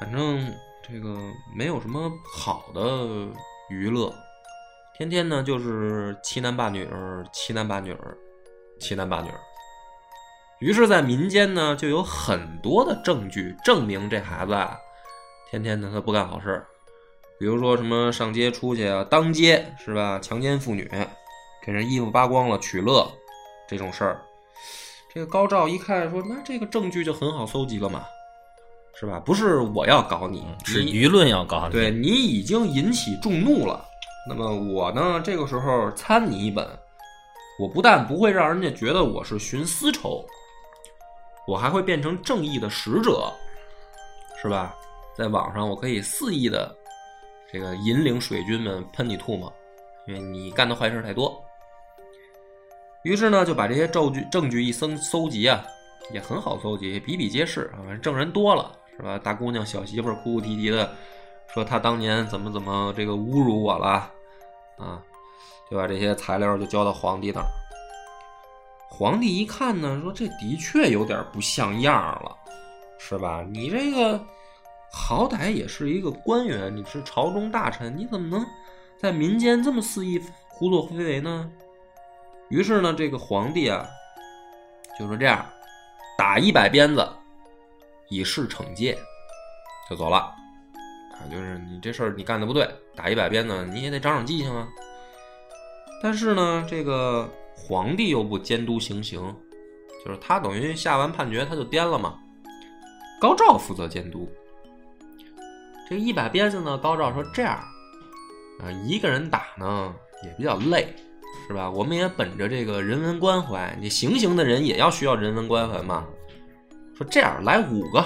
[0.00, 0.52] 反正
[0.86, 1.16] 这个
[1.56, 3.28] 没有什么好的
[3.70, 4.12] 娱乐，
[4.98, 8.18] 天天呢就是欺男霸女儿，欺男霸女儿，
[8.78, 9.40] 欺男霸女儿。
[10.60, 14.76] 于是，在民间呢，就有很多的证据证明这孩子啊，
[15.50, 16.66] 天天的他不干好事儿，
[17.38, 20.86] 比如说什么上街出去啊，当街是吧，强奸妇女，
[21.64, 23.10] 给人衣服扒光了取乐，
[23.66, 24.20] 这种事儿。
[25.12, 28.04] 这个高照一看说，那这个证据就很好搜集了嘛，
[29.00, 29.18] 是吧？
[29.18, 33.82] 不是我要搞你，你是舆论要搞你，对你已经引起众怒了。
[34.28, 36.68] 那么我呢，这个时候参你一本，
[37.58, 40.22] 我不但不会让人家觉得我是寻私仇，
[41.46, 43.32] 我还会变成正义的使者，
[44.40, 44.74] 是吧？
[45.16, 46.74] 在网上我可以肆意的
[47.52, 49.52] 这个引领水军们喷你吐沫，
[50.06, 51.42] 因为你干的坏事太多。
[53.02, 55.64] 于是呢，就把这些证据证据一搜搜集啊，
[56.12, 59.18] 也很好搜集，比比皆是啊，证人多了，是吧？
[59.18, 60.94] 大姑娘、小媳妇哭哭啼啼的
[61.52, 64.10] 说她当年怎么怎么这个侮辱我了
[64.78, 65.02] 啊，
[65.70, 67.46] 就把这些材料就交到皇帝那儿。
[69.00, 72.36] 皇帝一看呢，说这的确有点不像样了，
[72.98, 73.42] 是吧？
[73.50, 74.22] 你这个
[74.92, 78.46] 好歹也是一个官员，你是朝中大臣，你怎么能
[78.98, 81.50] 在民间这么肆意胡作非为呢？
[82.50, 83.88] 于是呢，这个皇帝啊，
[84.98, 85.46] 就说这样，
[86.18, 87.08] 打一百鞭子，
[88.10, 88.98] 以示惩戒，
[89.88, 90.18] 就走了。
[90.18, 94.68] 啊，就是你这事儿你干的不对，打一百鞭子，你也得长长记性啊。
[96.02, 97.26] 但是呢，这个
[97.60, 99.20] 皇帝又不监督行刑，
[100.04, 102.18] 就是他等于下完判决他就颠了嘛。
[103.20, 104.28] 高照负责监督。
[105.88, 107.52] 这一百鞭子呢，高照说这样，
[108.60, 109.94] 啊，一个人打呢
[110.24, 110.94] 也比较累。
[111.46, 111.68] 是吧？
[111.68, 116.06] 我们也本着这个人文关怀，你行刑的人也要需要人文关怀嘛。
[116.96, 118.04] 说这样来五个，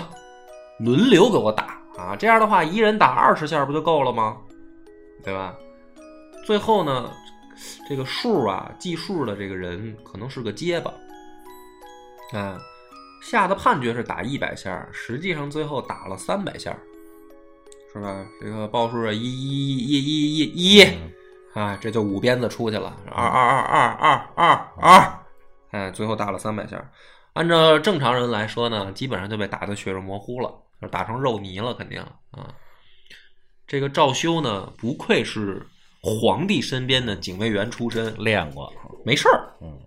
[0.79, 2.17] 轮流给我打啊！
[2.17, 4.39] 这样的话，一人打二十下不就够了吗？
[5.23, 5.55] 对吧？
[6.47, 7.11] 最后呢，
[7.89, 10.93] 这个数啊，计数的这个人可能是个结巴，
[12.33, 12.59] 啊，
[13.23, 16.77] 下的判决是打一百下，实际上最后打了三百下，
[17.93, 18.27] 是吧？
[18.41, 20.87] 这个报数啊，一一一一一一。
[21.55, 25.25] 啊，这就五鞭子出去了，二二二二二二二，
[25.71, 26.91] 哎，最后打了三百下。
[27.35, 32.01] 按照正常人来说呢，基本上就被打得血肉模糊了，就打成肉泥了，肯定
[32.33, 32.53] 啊。
[33.69, 35.65] 这个赵修呢，不愧是
[36.05, 38.71] 皇帝身边的警卫员出身，练过，
[39.07, 39.57] 没事儿。
[39.63, 39.81] 嗯，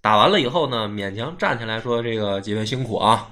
[0.00, 3.28] 打完了以后呢，勉强站起来说：“这个几位辛苦啊。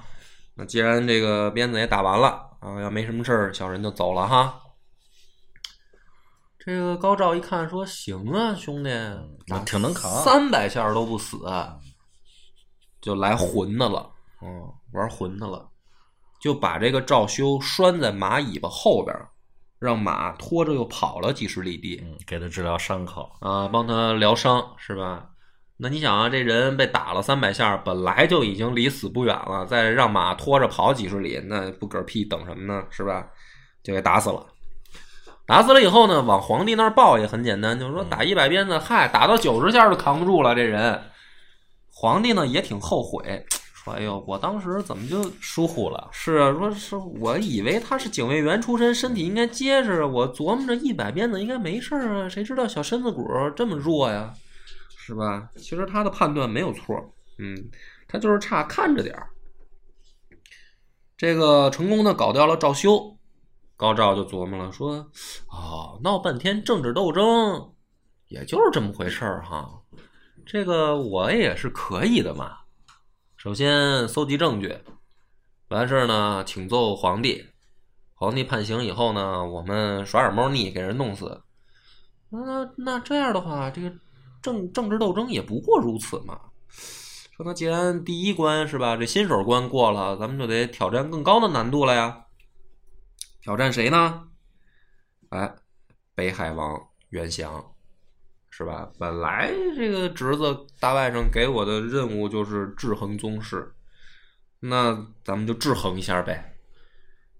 [0.55, 2.27] 那既然这个鞭子也打完了
[2.59, 4.59] 啊，要没什么事儿，小人就走了哈。”
[6.59, 8.89] 这个高照一看，说：“行啊，兄弟，
[9.65, 11.37] 挺能扛，三百下都不死，
[13.01, 14.09] 就来混的了，
[14.41, 15.69] 嗯，玩混的了，
[16.41, 19.13] 就把这个赵修拴在马尾巴后边，
[19.83, 25.25] 让马拖着又跑了几十里地，嗯，给他治疗伤口啊，帮他疗伤，是吧？
[25.75, 32.85] 那你想啊，这人被打了三百下，本来就已经离死不远了，再让马拖着跑几十里，那不嗝屁等什么呢？
[32.89, 33.27] 是吧？
[33.83, 34.45] 就给打死了。”
[35.45, 40.55] 打死了以后呢，往皇帝那儿报也很简单，就是说打一百鞭子，嗨，打到九十下就扛不住了。
[40.55, 41.01] 这人，
[41.91, 43.45] 皇帝呢也挺后悔，
[43.83, 46.09] 说：“哎呦，我当时怎么就疏忽了？
[46.11, 54.33] 是啊，说是我以为他是警卫员出身，身体应该结实，我琢磨着一百鞭子应该没事啊，谁知道小身子骨这么弱呀，
[54.97, 55.49] 是吧？
[55.57, 56.95] 其实他的判断没有错，
[57.39, 57.55] 嗯，
[58.07, 59.29] 他就是差看着点儿。
[61.17, 63.17] 这个成功的搞掉了赵修。
[63.75, 65.09] 高照就琢磨了，说
[65.51, 67.73] ：“哦，闹半天政治斗争，
[68.29, 69.67] 也就是这么回事儿哈。
[70.45, 72.59] 这个我也是可以的嘛。
[73.43, 74.73] 首先搜集证据，
[75.67, 77.45] 完事儿呢，请奏皇帝。
[78.13, 81.43] 皇帝判刑以后呢，我们耍点猫腻，给人弄死。
[82.29, 83.91] 那那这样的话，这个
[84.41, 86.39] 政政治斗争也不过如此嘛。
[87.35, 92.27] 说那既然第一关是吧，这新手关过了，咱们就得挑战更高的难度了呀。”
[93.43, 94.29] 挑战谁呢？
[95.31, 95.53] 哎，
[96.15, 97.72] 北海王袁祥，
[98.55, 98.87] 是吧？
[98.99, 103.73] 本来这个侄子大外甥给我的任务就是制衡宗室，
[104.59, 106.53] 那咱们就制衡一下呗。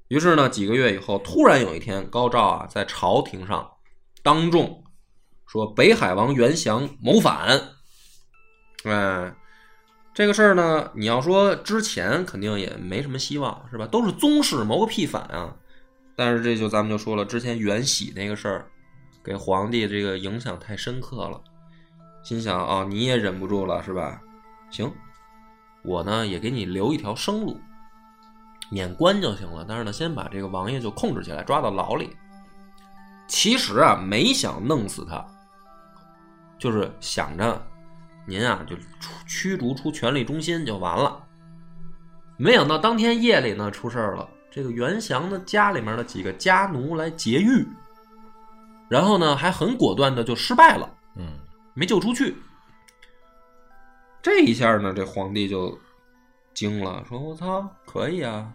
[0.07, 3.69] 于是呢，几个月以后，突然有一天，高照啊在朝廷上
[4.23, 4.83] 当众
[5.45, 7.61] 说北海王袁祥谋反。
[8.83, 9.35] 哎，
[10.15, 13.85] 这个事儿呢，你要说之前肯定也没什么希望，是吧？
[13.85, 15.55] 都是宗室谋个屁反啊！
[16.15, 18.71] 但是这就咱们就说了，之前袁喜那个事儿，
[19.23, 21.39] 给皇帝这个影响太深刻了，
[22.23, 24.21] 心想啊、你也忍不住了是吧？
[24.69, 24.91] 行，
[25.83, 27.59] 我呢也给你留一条生路，
[28.69, 29.65] 免官就行了。
[29.67, 32.15] 但是呢，先把这个王爷就控制起来，抓到牢里。
[33.27, 35.25] 其实啊，没想弄死他，
[36.57, 37.65] 就是想着
[38.27, 38.75] 您啊就
[39.25, 41.23] 驱逐出权力中心就完了。
[42.35, 47.65] 没想到当天夜里呢出事儿了，这个袁祥的家里面的几个家奴来劫狱，
[48.93, 51.39] 然后呢还很果断的就失败了，嗯，
[51.73, 52.35] 没救出去。
[54.21, 55.75] 这一下呢，这皇帝就
[56.53, 58.53] 惊了，说：“我操，可以啊，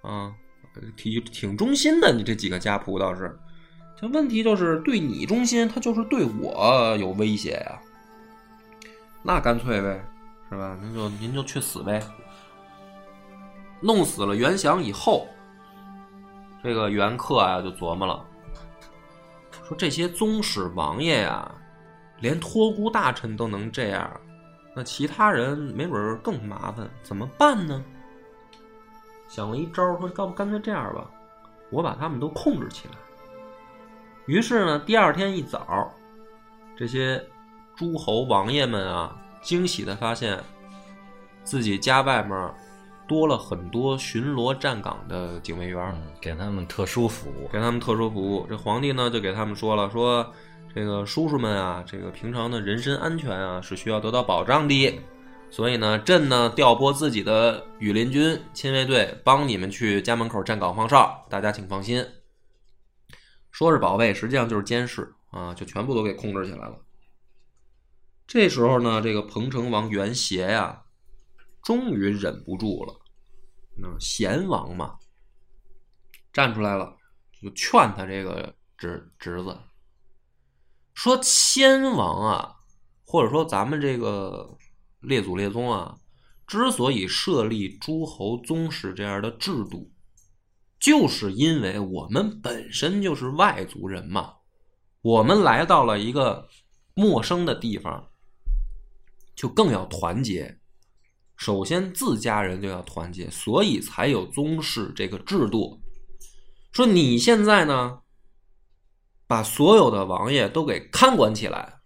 [0.00, 0.32] 啊，
[0.96, 3.38] 挺挺忠心的，你这几个家仆倒是。
[4.00, 7.78] 这问题就是对你忠心，他就是对我有威胁呀。
[9.22, 10.02] 那干脆呗，
[10.48, 10.74] 是吧？
[10.80, 12.02] 那就您就去死呗。
[13.82, 15.28] 弄死了袁祥以后，
[16.62, 18.24] 这个袁克啊就琢磨了，
[19.66, 21.50] 说这些宗室王爷呀、
[22.20, 24.08] 连托孤大臣都能这样，
[24.74, 27.84] 那其他人没准更麻烦，怎么办呢？
[29.28, 31.10] 想了一招，说干不干脆这样吧，
[31.70, 32.94] 我把他们都控制起来。
[34.26, 35.92] 于是呢，第二天一早，
[36.76, 37.20] 这些
[37.74, 40.38] 诸侯王爷们啊，惊喜的发现
[41.42, 42.54] 自己家外面
[43.06, 45.82] 多了很多巡逻站岗的警卫员。
[45.94, 48.44] 嗯给他们特殊服务，给他们特殊服务。
[48.48, 50.28] 这皇帝呢就给他们说了，说
[50.74, 55.00] 这个叔叔们啊，这个平常的人身安全啊是需要得到保障的，
[55.50, 62.04] 所以呢，朕呢调拨自己的羽林军亲卫队帮你们去家门口站岗放哨，大家请放心。
[63.52, 66.76] 说是保卫，实际上就是监视啊，就全部都给控制起来了。
[68.26, 70.82] 这时候呢，这个彭城王袁协呀，
[71.66, 72.94] 终于忍不住了。
[73.76, 74.96] 那贤王嘛，
[76.32, 76.96] 站出来了，
[77.42, 79.58] 就劝他这个侄侄子，
[80.94, 82.54] 说先王啊，
[83.04, 84.56] 或者说咱们这个
[85.00, 85.98] 列祖列宗啊，
[86.46, 89.90] 之所以设立诸侯宗室这样的制度，
[90.78, 94.36] 就是因为我们本身就是外族人嘛，
[95.00, 96.48] 我们来到了一个
[96.94, 98.08] 陌生的地方，
[99.34, 100.60] 就更要团结。
[101.36, 105.80] 首先自家人就要团结，所以才有宗室这个制度。
[106.72, 108.00] 说你现在呢，
[109.26, 111.80] 把所有的王爷都给看管起来，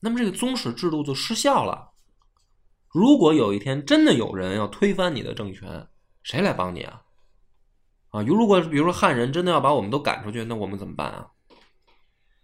[0.00, 1.92] 那么这个宗室制度就失效了。
[2.88, 5.88] 如果有一天真的有人要推翻你的政权，
[6.22, 7.02] 谁来帮你啊？
[8.10, 11.28] 啊，如果比如说汉人真的要把我们都赶出去，那我们怎么办啊？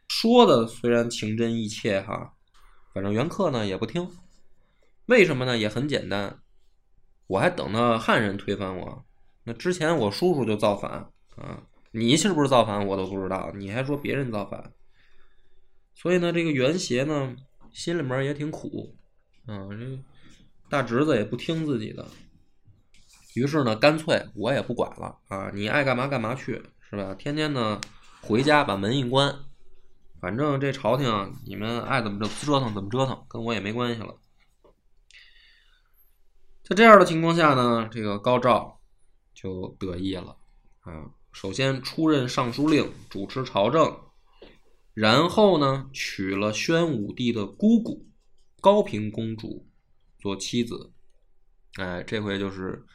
[0.09, 2.35] 说的虽然情真意切哈，
[2.93, 4.11] 反正袁克呢也不听。
[5.11, 5.59] 为什么呢？
[5.59, 6.41] 也很简单，
[7.27, 9.05] 我还等着汉人推翻我。
[9.43, 14.73] 那之前我叔叔就造反啊，你是不是造反我都不知道，你还说别人造反。
[15.97, 17.35] 所以呢，这个袁协呢
[17.73, 18.95] 心里面也挺苦，
[19.47, 19.99] 啊，这
[20.69, 22.07] 大侄子也不听自己的，
[23.35, 27.17] 于是呢，干脆我也不管了啊，你爱干嘛干嘛去，是吧？
[27.17, 27.81] 天天呢
[28.21, 29.35] 回家把门一关，
[30.21, 34.15] 反正这朝廷你们爱怎么折腾怎么折腾，跟我也没关系了。
[36.71, 38.81] 在这样的情况下呢，这个高照
[39.35, 40.37] 就得意了
[40.83, 41.11] 啊。
[41.33, 43.99] 首先出任尚书令，主持朝政，
[44.95, 48.07] 然后呢娶了宣武帝的姑姑
[48.61, 49.67] 高平公主
[50.21, 50.93] 做妻子。
[51.75, 52.87] 哎，这回就是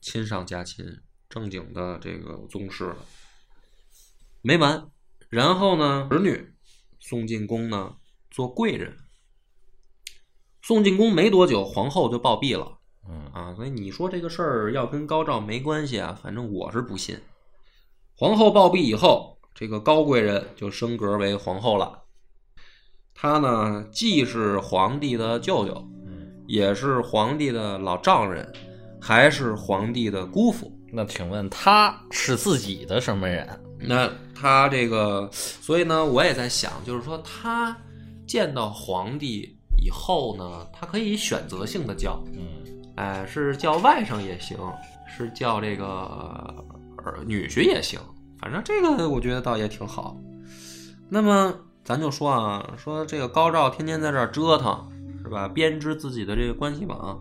[0.00, 0.86] 亲上加亲，
[1.28, 3.04] 正经的这个宗室了。
[4.40, 4.88] 没完，
[5.28, 6.54] 然后呢，儿女
[7.00, 7.96] 宋进公呢
[8.30, 8.96] 做贵人。
[10.62, 12.78] 宋进宫没多久，皇后就暴毙了。
[13.36, 17.18] 嗯啊，所以你说这个事儿要跟高照没关系啊，反正我是不信。
[18.16, 22.02] 皇后暴毙以后，这个高贵人就升格为皇后了。
[23.14, 25.86] 她呢，既是皇帝的舅舅，
[26.46, 28.50] 也是皇帝的老丈人，
[29.00, 30.72] 还是皇帝的姑父。
[30.92, 33.46] 那请问他是自己的什么人？
[33.78, 37.76] 那他这个，所以呢，我也在想，就是说他
[38.26, 44.58] 见到皇帝以后呢，他可以选择性的叫，嗯哎，是叫外甥也行，
[45.06, 45.84] 是叫这个
[46.96, 48.00] 儿女婿也行，
[48.40, 50.16] 反正这个我觉得倒也挺好。
[51.08, 54.90] 那么咱就说啊，说这个高照天天在这儿折腾，
[55.22, 55.46] 是吧？
[55.46, 57.18] 编织自己的这个关系网，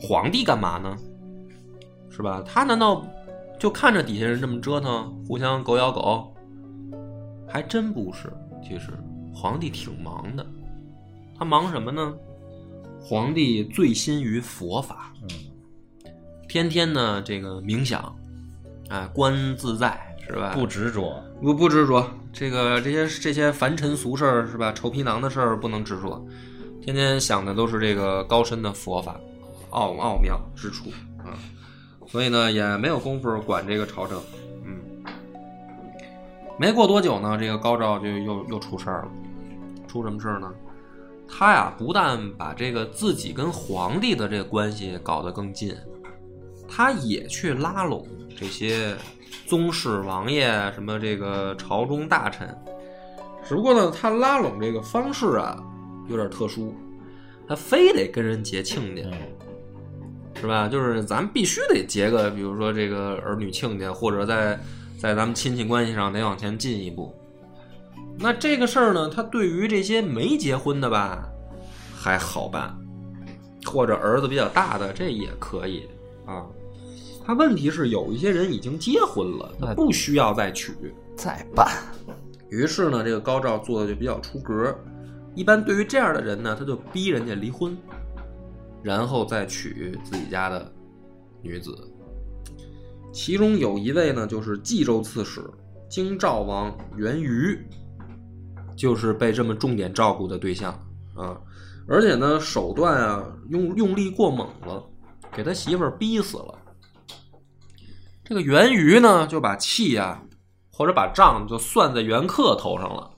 [0.00, 0.96] 皇帝干嘛呢？
[2.10, 2.42] 是吧？
[2.46, 3.06] 他难道
[3.58, 6.34] 就看着底下人这么折腾，互相狗咬狗？
[7.46, 8.32] 还真不是，
[8.62, 8.90] 其实
[9.34, 10.44] 皇帝挺忙的，
[11.38, 12.14] 他忙什么呢？
[13.08, 15.28] 皇帝醉心于佛法，嗯
[16.48, 18.12] 天天呢这个冥想，
[18.88, 19.96] 哎，观自在
[20.26, 20.54] 是吧？
[20.54, 24.72] 不执着，不不执着，这个这些这些凡尘俗事儿是吧？
[24.72, 26.20] 臭皮囊的事儿不能执着，
[26.82, 29.20] 天天想的都是这个高深的佛法，
[29.70, 31.38] 奥奥妙之处啊。
[32.08, 34.20] 所以呢，也没有功夫管这个朝政。
[34.64, 34.80] 嗯，
[36.58, 39.08] 没过多久呢，这个高照就又又出事儿了。
[39.86, 40.52] 出什么事儿呢？
[41.28, 45.74] 他呀，不但把这个自己跟皇帝的这个关系搞得更近，
[46.68, 48.06] 他也去拉拢
[48.38, 48.96] 这些
[49.46, 52.56] 宗室王爷，什么这个朝中大臣。
[53.46, 55.62] 只不过呢，他拉拢这个方式啊，
[56.08, 56.74] 有点特殊，
[57.46, 59.18] 他非得跟人结亲家，嗯，
[60.40, 60.68] 是吧？
[60.68, 64.58] 就是咱必须得结个，比如说这个儿女亲家，或者在
[64.98, 67.14] 在咱们亲戚关系上得往前进一步。
[68.18, 71.28] 那这个事儿呢，他对于这些没结婚的吧，
[71.94, 72.76] 还好办，
[73.64, 75.88] 或者儿子比较大的，这也可以
[76.24, 76.46] 啊。
[77.24, 80.72] 他问题是有一些人已经结婚了，他不需要再娶。
[81.16, 81.68] 再办，
[82.50, 84.74] 于是呢，这个高照做的就比较出格。
[85.34, 87.76] 一般对于这样的人呢，他就逼人家离婚，
[88.82, 90.72] 然后再娶自己家的
[91.42, 91.76] 女子。
[93.12, 95.42] 其中有一位呢，就是冀州刺史
[95.88, 97.58] 京兆王元瑜，
[98.76, 100.72] 就是被这么重点照顾的对象
[101.14, 101.36] 啊。
[101.88, 104.84] 而且呢，手段啊用用力过猛了，
[105.32, 106.58] 给他媳妇儿逼死了。
[108.24, 110.20] 这个袁瑜呢，就把气啊，
[110.72, 113.12] 或者把账就算在袁克头上了。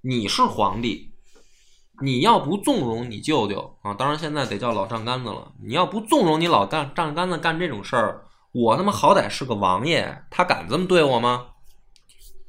[0.00, 1.12] 你是皇帝，
[2.00, 5.52] 你要不纵容你舅舅啊，当然现在得叫老丈杆子了。
[5.62, 11.48] 你要不纵容你老丈丈杆子干这种事儿，我他妈好歹是个王爷，他敢这么对我吗？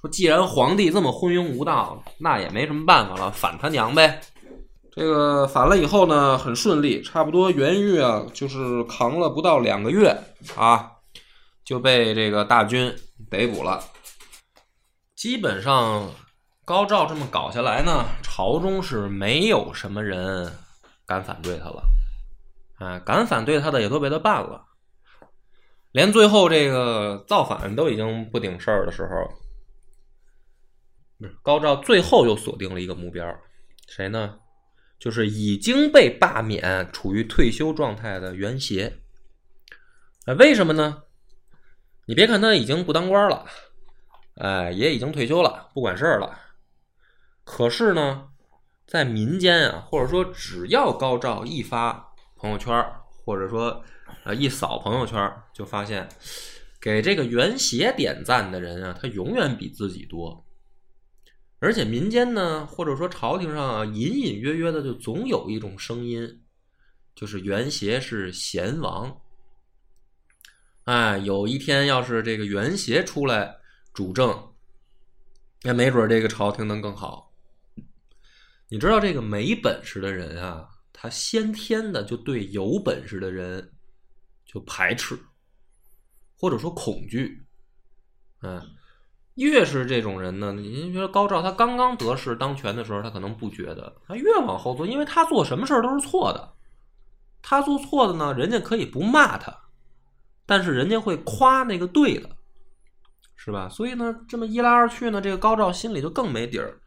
[0.07, 4.21] 既然皇帝这么昏庸无道，那也没什么办法了，反他娘呗。
[4.91, 10.17] 这个反了以后呢，很顺利，差不多元玉啊，就是扛了不到两个月
[10.55, 10.89] 啊，
[11.65, 12.95] 就被这个大军
[13.29, 13.83] 逮捕了。
[15.15, 16.09] 基本上
[16.63, 20.51] 高照这么搞下来呢，朝中是没有什么人
[21.05, 21.83] 敢反对他了，
[22.79, 24.63] 啊，敢反对他的也都被他办了。
[25.91, 29.29] 连最后这个造反都已经不顶事儿的时候，
[31.41, 33.25] 高照最后又锁定了一个目标，
[33.87, 34.39] 谁呢？
[34.97, 38.99] 就是已经被罢免、处于退休状态的袁协。
[40.25, 41.03] 哎，为什么呢？
[42.07, 43.45] 你别看他已经不当官了，
[44.35, 46.39] 哎，也已经退休了，不管事儿了。
[47.43, 48.29] 可是呢，
[48.87, 52.73] 在民间啊，或者说只要高照一发朋友圈，
[53.25, 53.83] 或者说
[54.23, 56.07] 呃一扫朋友圈，就发现
[56.79, 60.44] 给这个袁协点赞的人啊，他永远比自己多。
[61.65, 66.43] 而且民间呢，或者说朝廷上啊，隐隐约约的就总有一种声音，
[67.15, 69.19] 就是袁协是贤王。
[70.83, 73.57] 哎，有一天要是这个袁协出来
[73.95, 74.53] 主政，
[75.63, 77.33] 那没准这个朝廷能更好。
[78.69, 83.73] 你知道这个没本事的人啊，他先天的就对有本事的人
[84.45, 85.17] 就排斥，
[86.37, 87.43] 或者说恐惧。
[88.43, 88.61] 嗯，
[89.35, 96.53] 越是这种人呢，您觉得高照他刚刚得势当权的时候，他可能不觉得，他越往后做，因为他做什么事都是错的。
[97.41, 99.55] 他做错的呢，人家可以不骂他，
[100.45, 102.29] 但是人家会夸那个对的，
[103.35, 103.69] 是吧？
[103.69, 106.79] 所以呢，这么一来二去呢，这个高照心里就更没底儿。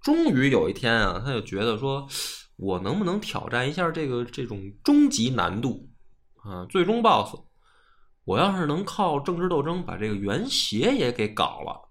[0.00, 2.08] 终于有一天啊，他就觉得说，
[2.56, 5.88] 我能不能挑战一下这个这种终极难度
[6.42, 7.36] 啊，最终 BOSS？
[8.24, 11.88] 我要是能靠政治斗争把这个袁协也给搞了，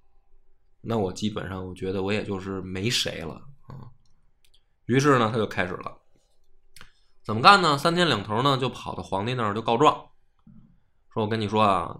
[0.81, 3.35] 那我基本上我觉得我也就是没谁了
[3.67, 3.89] 啊。
[4.85, 5.97] 于是呢，他就开始了，
[7.23, 7.77] 怎么干呢？
[7.77, 10.09] 三天两头呢，就跑到皇帝那儿就告状，
[11.13, 11.97] 说我跟你说啊，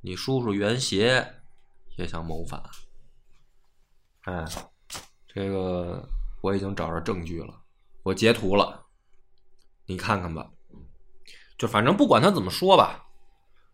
[0.00, 1.34] 你叔叔袁协
[1.96, 2.62] 也想谋反，
[4.22, 4.44] 哎。
[5.28, 6.08] 这个
[6.40, 7.60] 我已经找着证据了，
[8.02, 8.86] 我截图了，
[9.84, 10.50] 你看看吧。
[11.58, 13.05] 就反正不管他怎么说吧，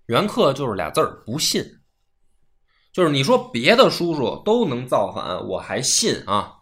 [0.07, 1.65] 袁克就是俩字儿不信。
[2.93, 6.59] 就是你说别的叔叔都能造反，我还信啊。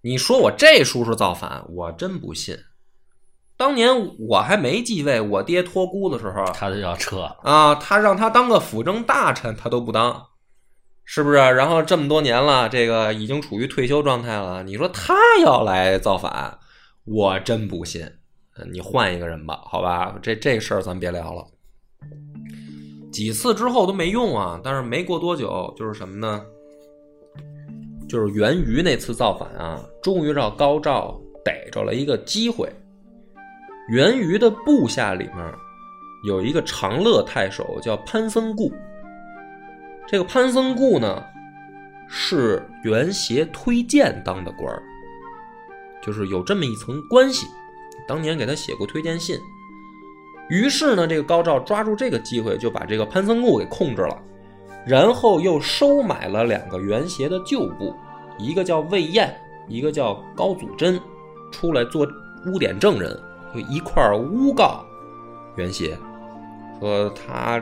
[0.00, 2.58] 你说我这叔叔造反，我真不信。
[3.56, 10.26] 当年我还没继位，我爹托孤的时候，他就要撤，啊，他让他当个辅政大臣，他都不当。
[11.04, 11.36] 是不是？
[11.36, 14.64] 然后这么多年了，这个已经处于退休状态了。
[14.64, 16.58] 你说他要来造反，
[17.04, 18.10] 我真不信。
[18.72, 20.16] 你换一个人吧，好吧？
[20.20, 21.46] 这这事儿咱别聊了。
[23.12, 24.60] 几次之后都没用啊。
[24.64, 26.44] 但是没过多久，就是什么呢？
[28.08, 32.68] 就是袁瑜那次造反啊，终于让高照逮着了一个机会。
[33.88, 35.54] 袁瑜的部下里面
[36.24, 38.72] 有一个长乐太守，叫潘森固。
[40.06, 41.22] 这个潘僧固呢，
[42.06, 44.82] 是袁协推荐当的官儿，
[46.02, 47.46] 就是有这么一层关系。
[48.06, 49.38] 当年给他写过推荐信，
[50.52, 54.14] 于是呢，这个高照抓住这个机会，就把这个潘僧固给控制了，
[54.86, 57.96] 然后又收买了两个袁协的旧部，
[58.36, 59.34] 一个叫魏彦，
[59.66, 61.00] 一个叫高祖真，
[61.50, 62.06] 出来做
[62.44, 63.18] 污点证人，
[63.54, 64.84] 就一块儿诬告
[65.56, 65.96] 袁协，
[66.78, 67.58] 说他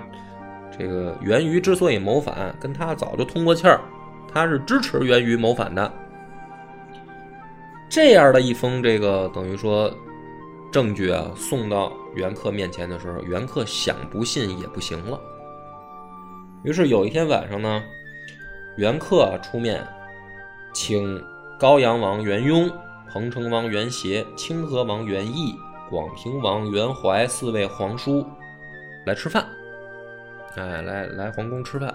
[0.76, 3.80] 这个袁于之所以谋反，跟他早就通过气儿，
[4.34, 5.92] 他是支持袁于谋反的。
[7.88, 9.88] 这样的一封这个等于说
[10.72, 15.20] 证据啊，送到袁克面前的时候，袁克想不信也不行了。
[16.62, 17.82] 于是有一天晚上呢，
[18.76, 19.86] 袁克出面，
[20.72, 21.22] 请
[21.58, 22.70] 高阳王袁雍、
[23.10, 25.54] 彭城王袁协、清河王袁义、
[25.88, 28.26] 广平王袁怀四位皇叔
[29.06, 29.46] 来吃饭。
[30.56, 31.94] 哎，来来皇宫吃饭。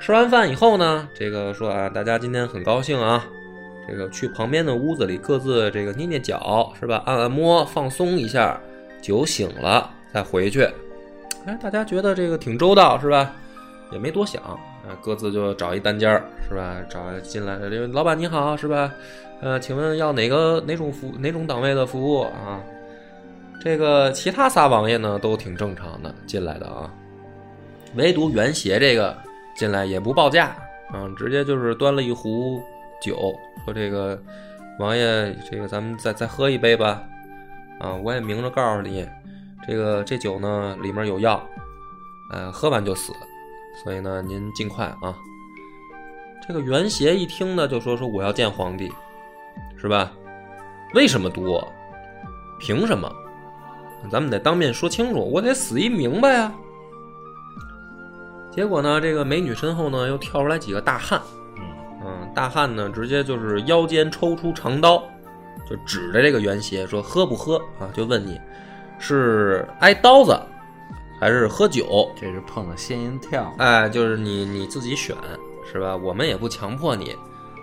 [0.00, 3.26] 吃完饭以后呢，这个说啊，大家今天很高兴啊，
[3.86, 7.02] 这个去旁边的屋子里各自这个捏捏脚是吧？
[7.04, 8.60] 按按摩，放松一下。
[9.00, 10.68] 酒醒了再回去。
[11.46, 13.32] 哎，大家觉得这个挺周到是吧？
[13.90, 14.58] 也没多想啊，
[15.02, 16.76] 各自就找一单间儿是吧？
[16.90, 18.92] 找进来的，这位老板你好是吧？
[19.40, 22.60] 呃，请问要哪个哪种服哪种档位的服务啊？
[23.62, 26.92] 这个其他仨王爷呢都挺正常的进来的啊，
[27.94, 29.16] 唯独袁协这个
[29.56, 30.54] 进来也不报价
[30.92, 32.60] 啊，直接就是端了一壶
[33.00, 33.16] 酒，
[33.64, 34.20] 说这个
[34.78, 37.02] 王爷这个咱们再再喝一杯吧。
[37.80, 39.08] 啊，我也明着告诉你，
[39.66, 41.40] 这个这酒呢里面有药，
[42.32, 43.12] 呃，喝完就死，
[43.82, 45.16] 所以呢您尽快啊。
[46.46, 48.90] 这个袁协一听呢就说说我要见皇帝，
[49.76, 50.10] 是吧？
[50.94, 51.66] 为什么毒我？
[52.58, 53.08] 凭什么？
[54.10, 56.52] 咱们得当面说清楚，我得死一明白啊。
[58.50, 61.20] 结果呢，这个美女身后呢又跳出来几个大汉，
[62.04, 65.02] 嗯，大汉呢直接就是腰间抽出长刀。
[65.68, 68.40] 就指着这个袁协说：“喝不喝啊？”就问你，
[68.98, 70.38] 是挨刀子
[71.20, 72.10] 还是喝酒？
[72.20, 73.54] 这是碰了仙人跳。
[73.58, 75.16] 哎，就是你你自己选
[75.70, 75.96] 是吧？
[75.96, 77.14] 我们也不强迫你，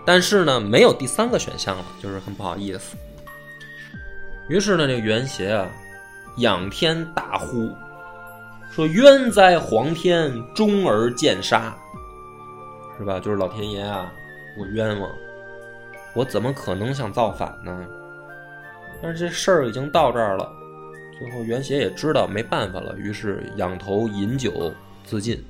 [0.05, 2.95] 但是呢，没有第三个选项了，就是很不好意思。
[4.47, 5.67] 于是呢，这个袁协啊，
[6.37, 7.67] 仰天大呼
[8.69, 11.75] 说：“冤哉皇天，终而见杀，
[12.97, 13.19] 是吧？
[13.19, 14.13] 就是老天爷啊，
[14.59, 15.09] 我冤枉。”
[16.15, 17.85] 我怎么可能想造反呢？
[19.01, 20.49] 但是这事儿已经到这儿了，
[21.19, 25.43] 最后袁协也知道没办法了，于是仰头饮酒自尽。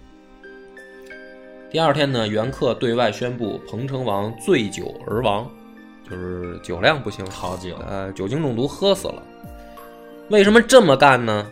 [1.69, 5.49] 第二天呢，袁克对外宣布彭城王醉酒而亡，
[6.09, 9.21] 就是酒量不行，好酒，呃，酒精中毒喝死了。
[10.29, 11.47] 为什么这么干呢？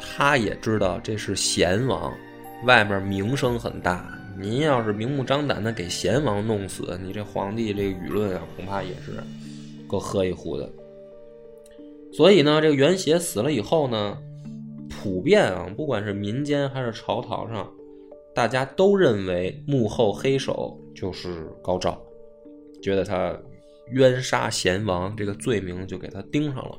[0.00, 2.12] 他也知道这是贤王，
[2.64, 4.04] 外面名声很大。
[4.38, 9.22] 您要是明目张胆的给贤王弄死，你这皇帝这个舆论啊，恐怕也是
[9.86, 10.70] 够喝一壶的。
[12.12, 14.18] 所以呢，这个袁协死了以后呢，
[14.88, 17.72] 普遍啊，不管是民间还是朝堂上，
[18.34, 22.02] 大家都认为幕后黑手就是高照，
[22.82, 23.38] 觉得他
[23.92, 26.78] 冤杀贤王这个罪名就给他盯上了。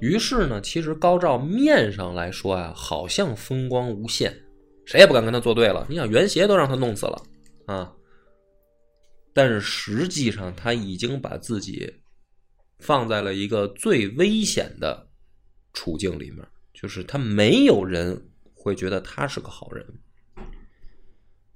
[0.00, 4.34] 于是呢，其实高照面上来说啊，好像风光无限。
[4.86, 5.86] 谁也不敢跟他作对了。
[5.88, 7.22] 你想，袁协都让他弄死了
[7.66, 7.92] 啊！
[9.32, 11.92] 但是实际上，他已经把自己
[12.78, 15.08] 放在了一个最危险的
[15.72, 19.84] 处境里面，就是他没有人会觉得他是个好人。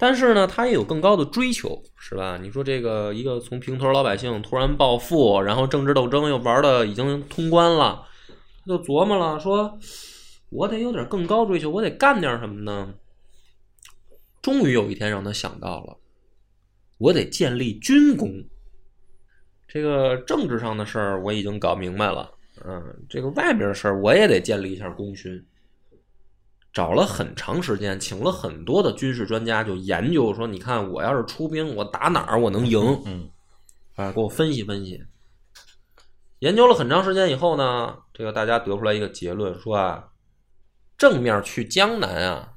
[0.01, 2.39] 但是呢，他也有更高的追求，是吧？
[2.41, 8.07] 你说这个一个从平头老百姓突然暴富，然后政治斗争又玩的已经通关了，
[8.65, 9.79] 他就琢磨了，说
[10.51, 12.95] 我得有点更高追求，我得干点什么呢？
[14.49, 15.95] 终于有一天让他想到了，
[16.97, 18.33] 我得建立军功。
[19.67, 22.33] 这个政治上的事儿我已经搞明白了，
[22.65, 25.47] 嗯，这个外边的事儿我也得建立一下功勋。
[26.73, 32.81] 找了很长时间，请了很多的军事专家，就研究说，你看我要是出兵，我打哪儿我能赢？
[33.05, 33.29] 嗯，
[33.97, 35.05] 啊，给我分析分析。
[36.39, 40.09] 研究了很长时间以后呢，这个大家得出来一个结论，说啊，
[40.97, 42.55] 正面去江南啊，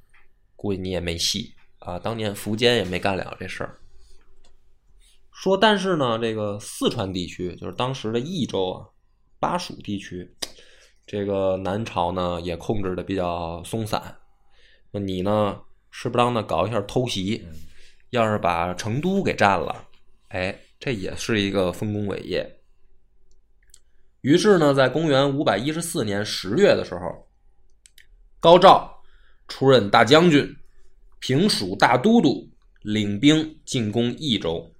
[0.56, 1.54] 估计你也没戏。
[1.82, 3.78] 啊，当年苻坚也没干了这事儿。
[5.32, 8.86] 说，但是呢，这个四川地区，就是当时的益州啊、
[9.40, 10.32] 巴蜀地区，
[11.08, 14.16] 这个南朝呢也控制的比较松散。
[14.92, 15.60] 那你呢，
[15.90, 17.44] 适不当的搞一下偷袭，
[18.12, 19.88] 要是把成都给占了，
[20.28, 22.60] 哎，这也是一个丰功伟业。
[24.22, 27.28] 于是呢，在公元五百一十四年十月的时候，
[28.40, 29.02] 高照
[29.48, 30.56] 出任大将军。
[31.22, 32.50] 平蜀大都督，
[32.82, 34.74] 领兵进攻益州。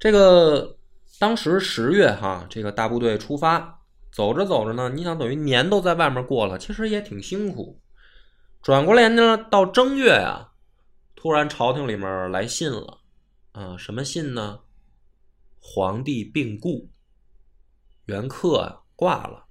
[0.00, 0.78] 这个
[1.18, 7.78] 当时十月哈，这个大部队出发，走着走着呢，你想等于年都在外面过了，其实也挺辛苦。
[8.62, 10.52] 转过来呢，到正月啊，
[11.14, 12.98] 突然朝廷里面来信了，
[13.52, 14.60] 啊，什么信呢？
[15.60, 16.88] 皇帝病故，
[18.06, 19.44] 元恪啊挂了，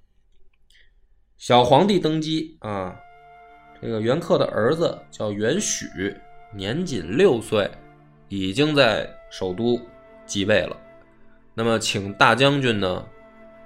[1.36, 2.98] 小皇帝登基啊。
[3.80, 6.16] 这个袁克的儿子叫袁许，
[6.52, 7.70] 年仅六岁，
[8.28, 9.80] 已经在首都
[10.26, 10.76] 继位了。
[11.54, 13.04] 那么，请大将军呢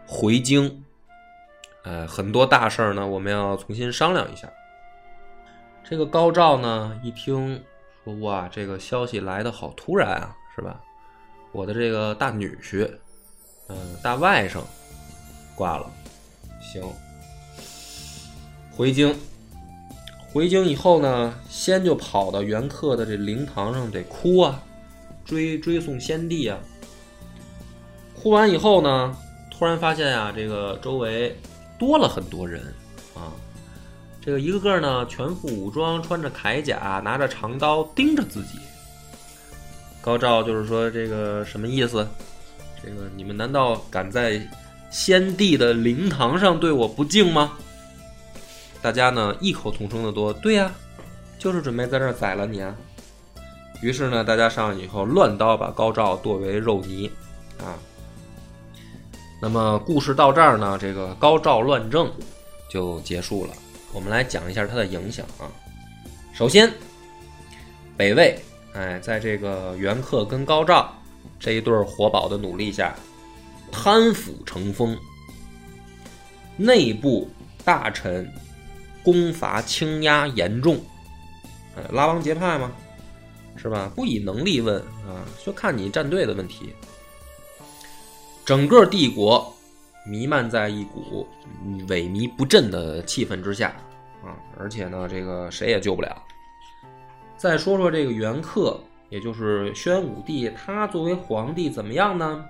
[0.06, 0.84] 回京。
[1.84, 4.48] 哎，很多大事儿呢，我们要重新商量一下。
[5.82, 7.62] 这个高照呢，一听
[8.04, 10.80] 说哇，这个消息来的好突然啊，是吧？
[11.52, 12.88] 我的这个大女婿，
[13.68, 14.60] 嗯，大外甥
[15.54, 15.90] 挂了，
[16.60, 16.82] 行，
[18.70, 19.14] 回京。
[20.32, 24.62] 回京以后呢，先就跑到元恪的这灵堂上得哭啊，
[25.26, 26.58] 追追送先帝啊。
[28.14, 29.14] 哭完以后呢，
[29.50, 31.36] 突然发现呀，这个周围
[31.78, 32.62] 多了很多人
[33.14, 33.28] 啊，
[34.22, 38.58] 这个一个个呢全副武装，穿着铠甲，拿着长刀盯着自己。
[40.00, 42.08] 高照就是说这个什么意思？
[42.82, 44.40] 这个你们难道敢在
[44.90, 47.52] 先帝的灵堂上对我不敬吗？
[48.82, 50.70] 大家呢异口同声的说：“对呀，
[51.38, 52.74] 就是准备在这宰了你啊！”
[53.80, 57.10] 于是呢，大家上去以后乱刀把高照剁为肉泥
[57.58, 57.78] 啊。
[59.40, 62.10] 那么故事到这儿呢，这个高照乱政
[62.68, 63.52] 就结束了。
[63.92, 65.50] 我们来讲一下它的影响啊。
[66.32, 66.72] 首先，
[67.96, 68.40] 北魏
[68.72, 70.92] 哎，在这个元恪跟高照
[71.38, 72.94] 这一对活宝的努力下，
[73.70, 74.96] 贪腐成风，
[76.56, 77.28] 内部
[77.64, 78.32] 大臣。
[79.04, 80.78] 攻伐倾压严重，
[81.76, 82.70] 呃，拉帮结派吗？
[83.56, 83.92] 是吧？
[83.94, 86.74] 不以能力问啊，就看你站队的问题。
[88.44, 89.54] 整个帝国
[90.04, 91.26] 弥漫在一股
[91.86, 93.68] 萎靡不振的气氛之下
[94.24, 96.20] 啊，而且呢，这个谁也救不了。
[97.36, 98.76] 再说说这个元恪，
[99.10, 102.44] 也就是宣武帝，他作为皇帝怎么样呢？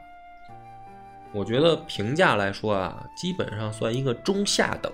[1.33, 4.93] 我觉得评价来说啊，基本上算一个中下等。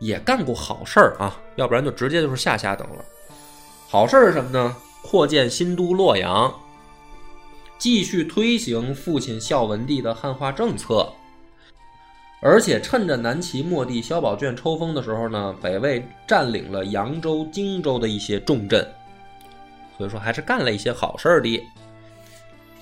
[0.00, 3.04] 也干过好事儿啊，要不然就直接就是下下等了。
[3.88, 4.76] 好事儿是什么呢？
[5.02, 6.52] 扩建新都洛阳，
[7.78, 11.10] 继续推行父亲孝文帝的汉化政策，
[12.42, 18.86] 而且趁着南齐末帝萧宝卷抽风的时候呢，北魏占领了扬州、荆州的一些重镇，
[19.96, 21.62] 所以说还是干了一些好事儿的。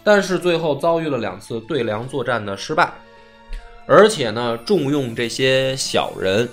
[0.02, 2.92] 但是最后遭遇了两次对梁作战的失败，
[3.86, 6.48] 而且呢，重用这些小人。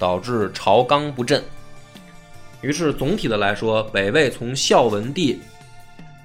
[0.00, 1.44] 导致朝纲不振，
[2.62, 5.38] 于是总体的来说，北魏从孝文帝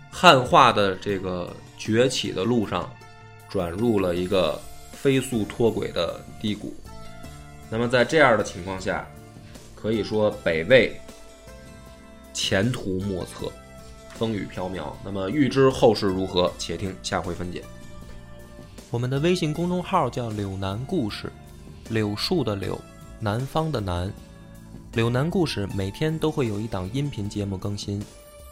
[0.09, 2.89] 汉化的这个崛起的路上，
[3.49, 4.57] 转入了一个
[4.93, 6.73] 飞速脱轨的低谷。
[7.69, 9.05] 那么在这样的情况下，
[9.75, 10.95] 可以说北魏
[12.33, 13.51] 前途莫测，
[14.13, 14.93] 风雨飘渺。
[15.03, 17.61] 那么欲知后事如何，且听下回分解。
[18.89, 21.29] 我们的微信公众号叫“柳南故事”，
[21.89, 22.79] 柳树的柳。
[23.19, 24.11] 南方的南，
[24.93, 28.03] 柳南故事每天都会有一档音频节目更新，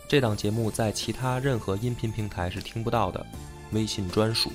[0.08, 3.26] 这档节目在其他任何音频平台是听不到的，
[3.72, 4.52] 微信专属。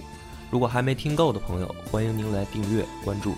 [0.51, 3.35] 如果还没听够的朋友，欢迎您来订阅关注。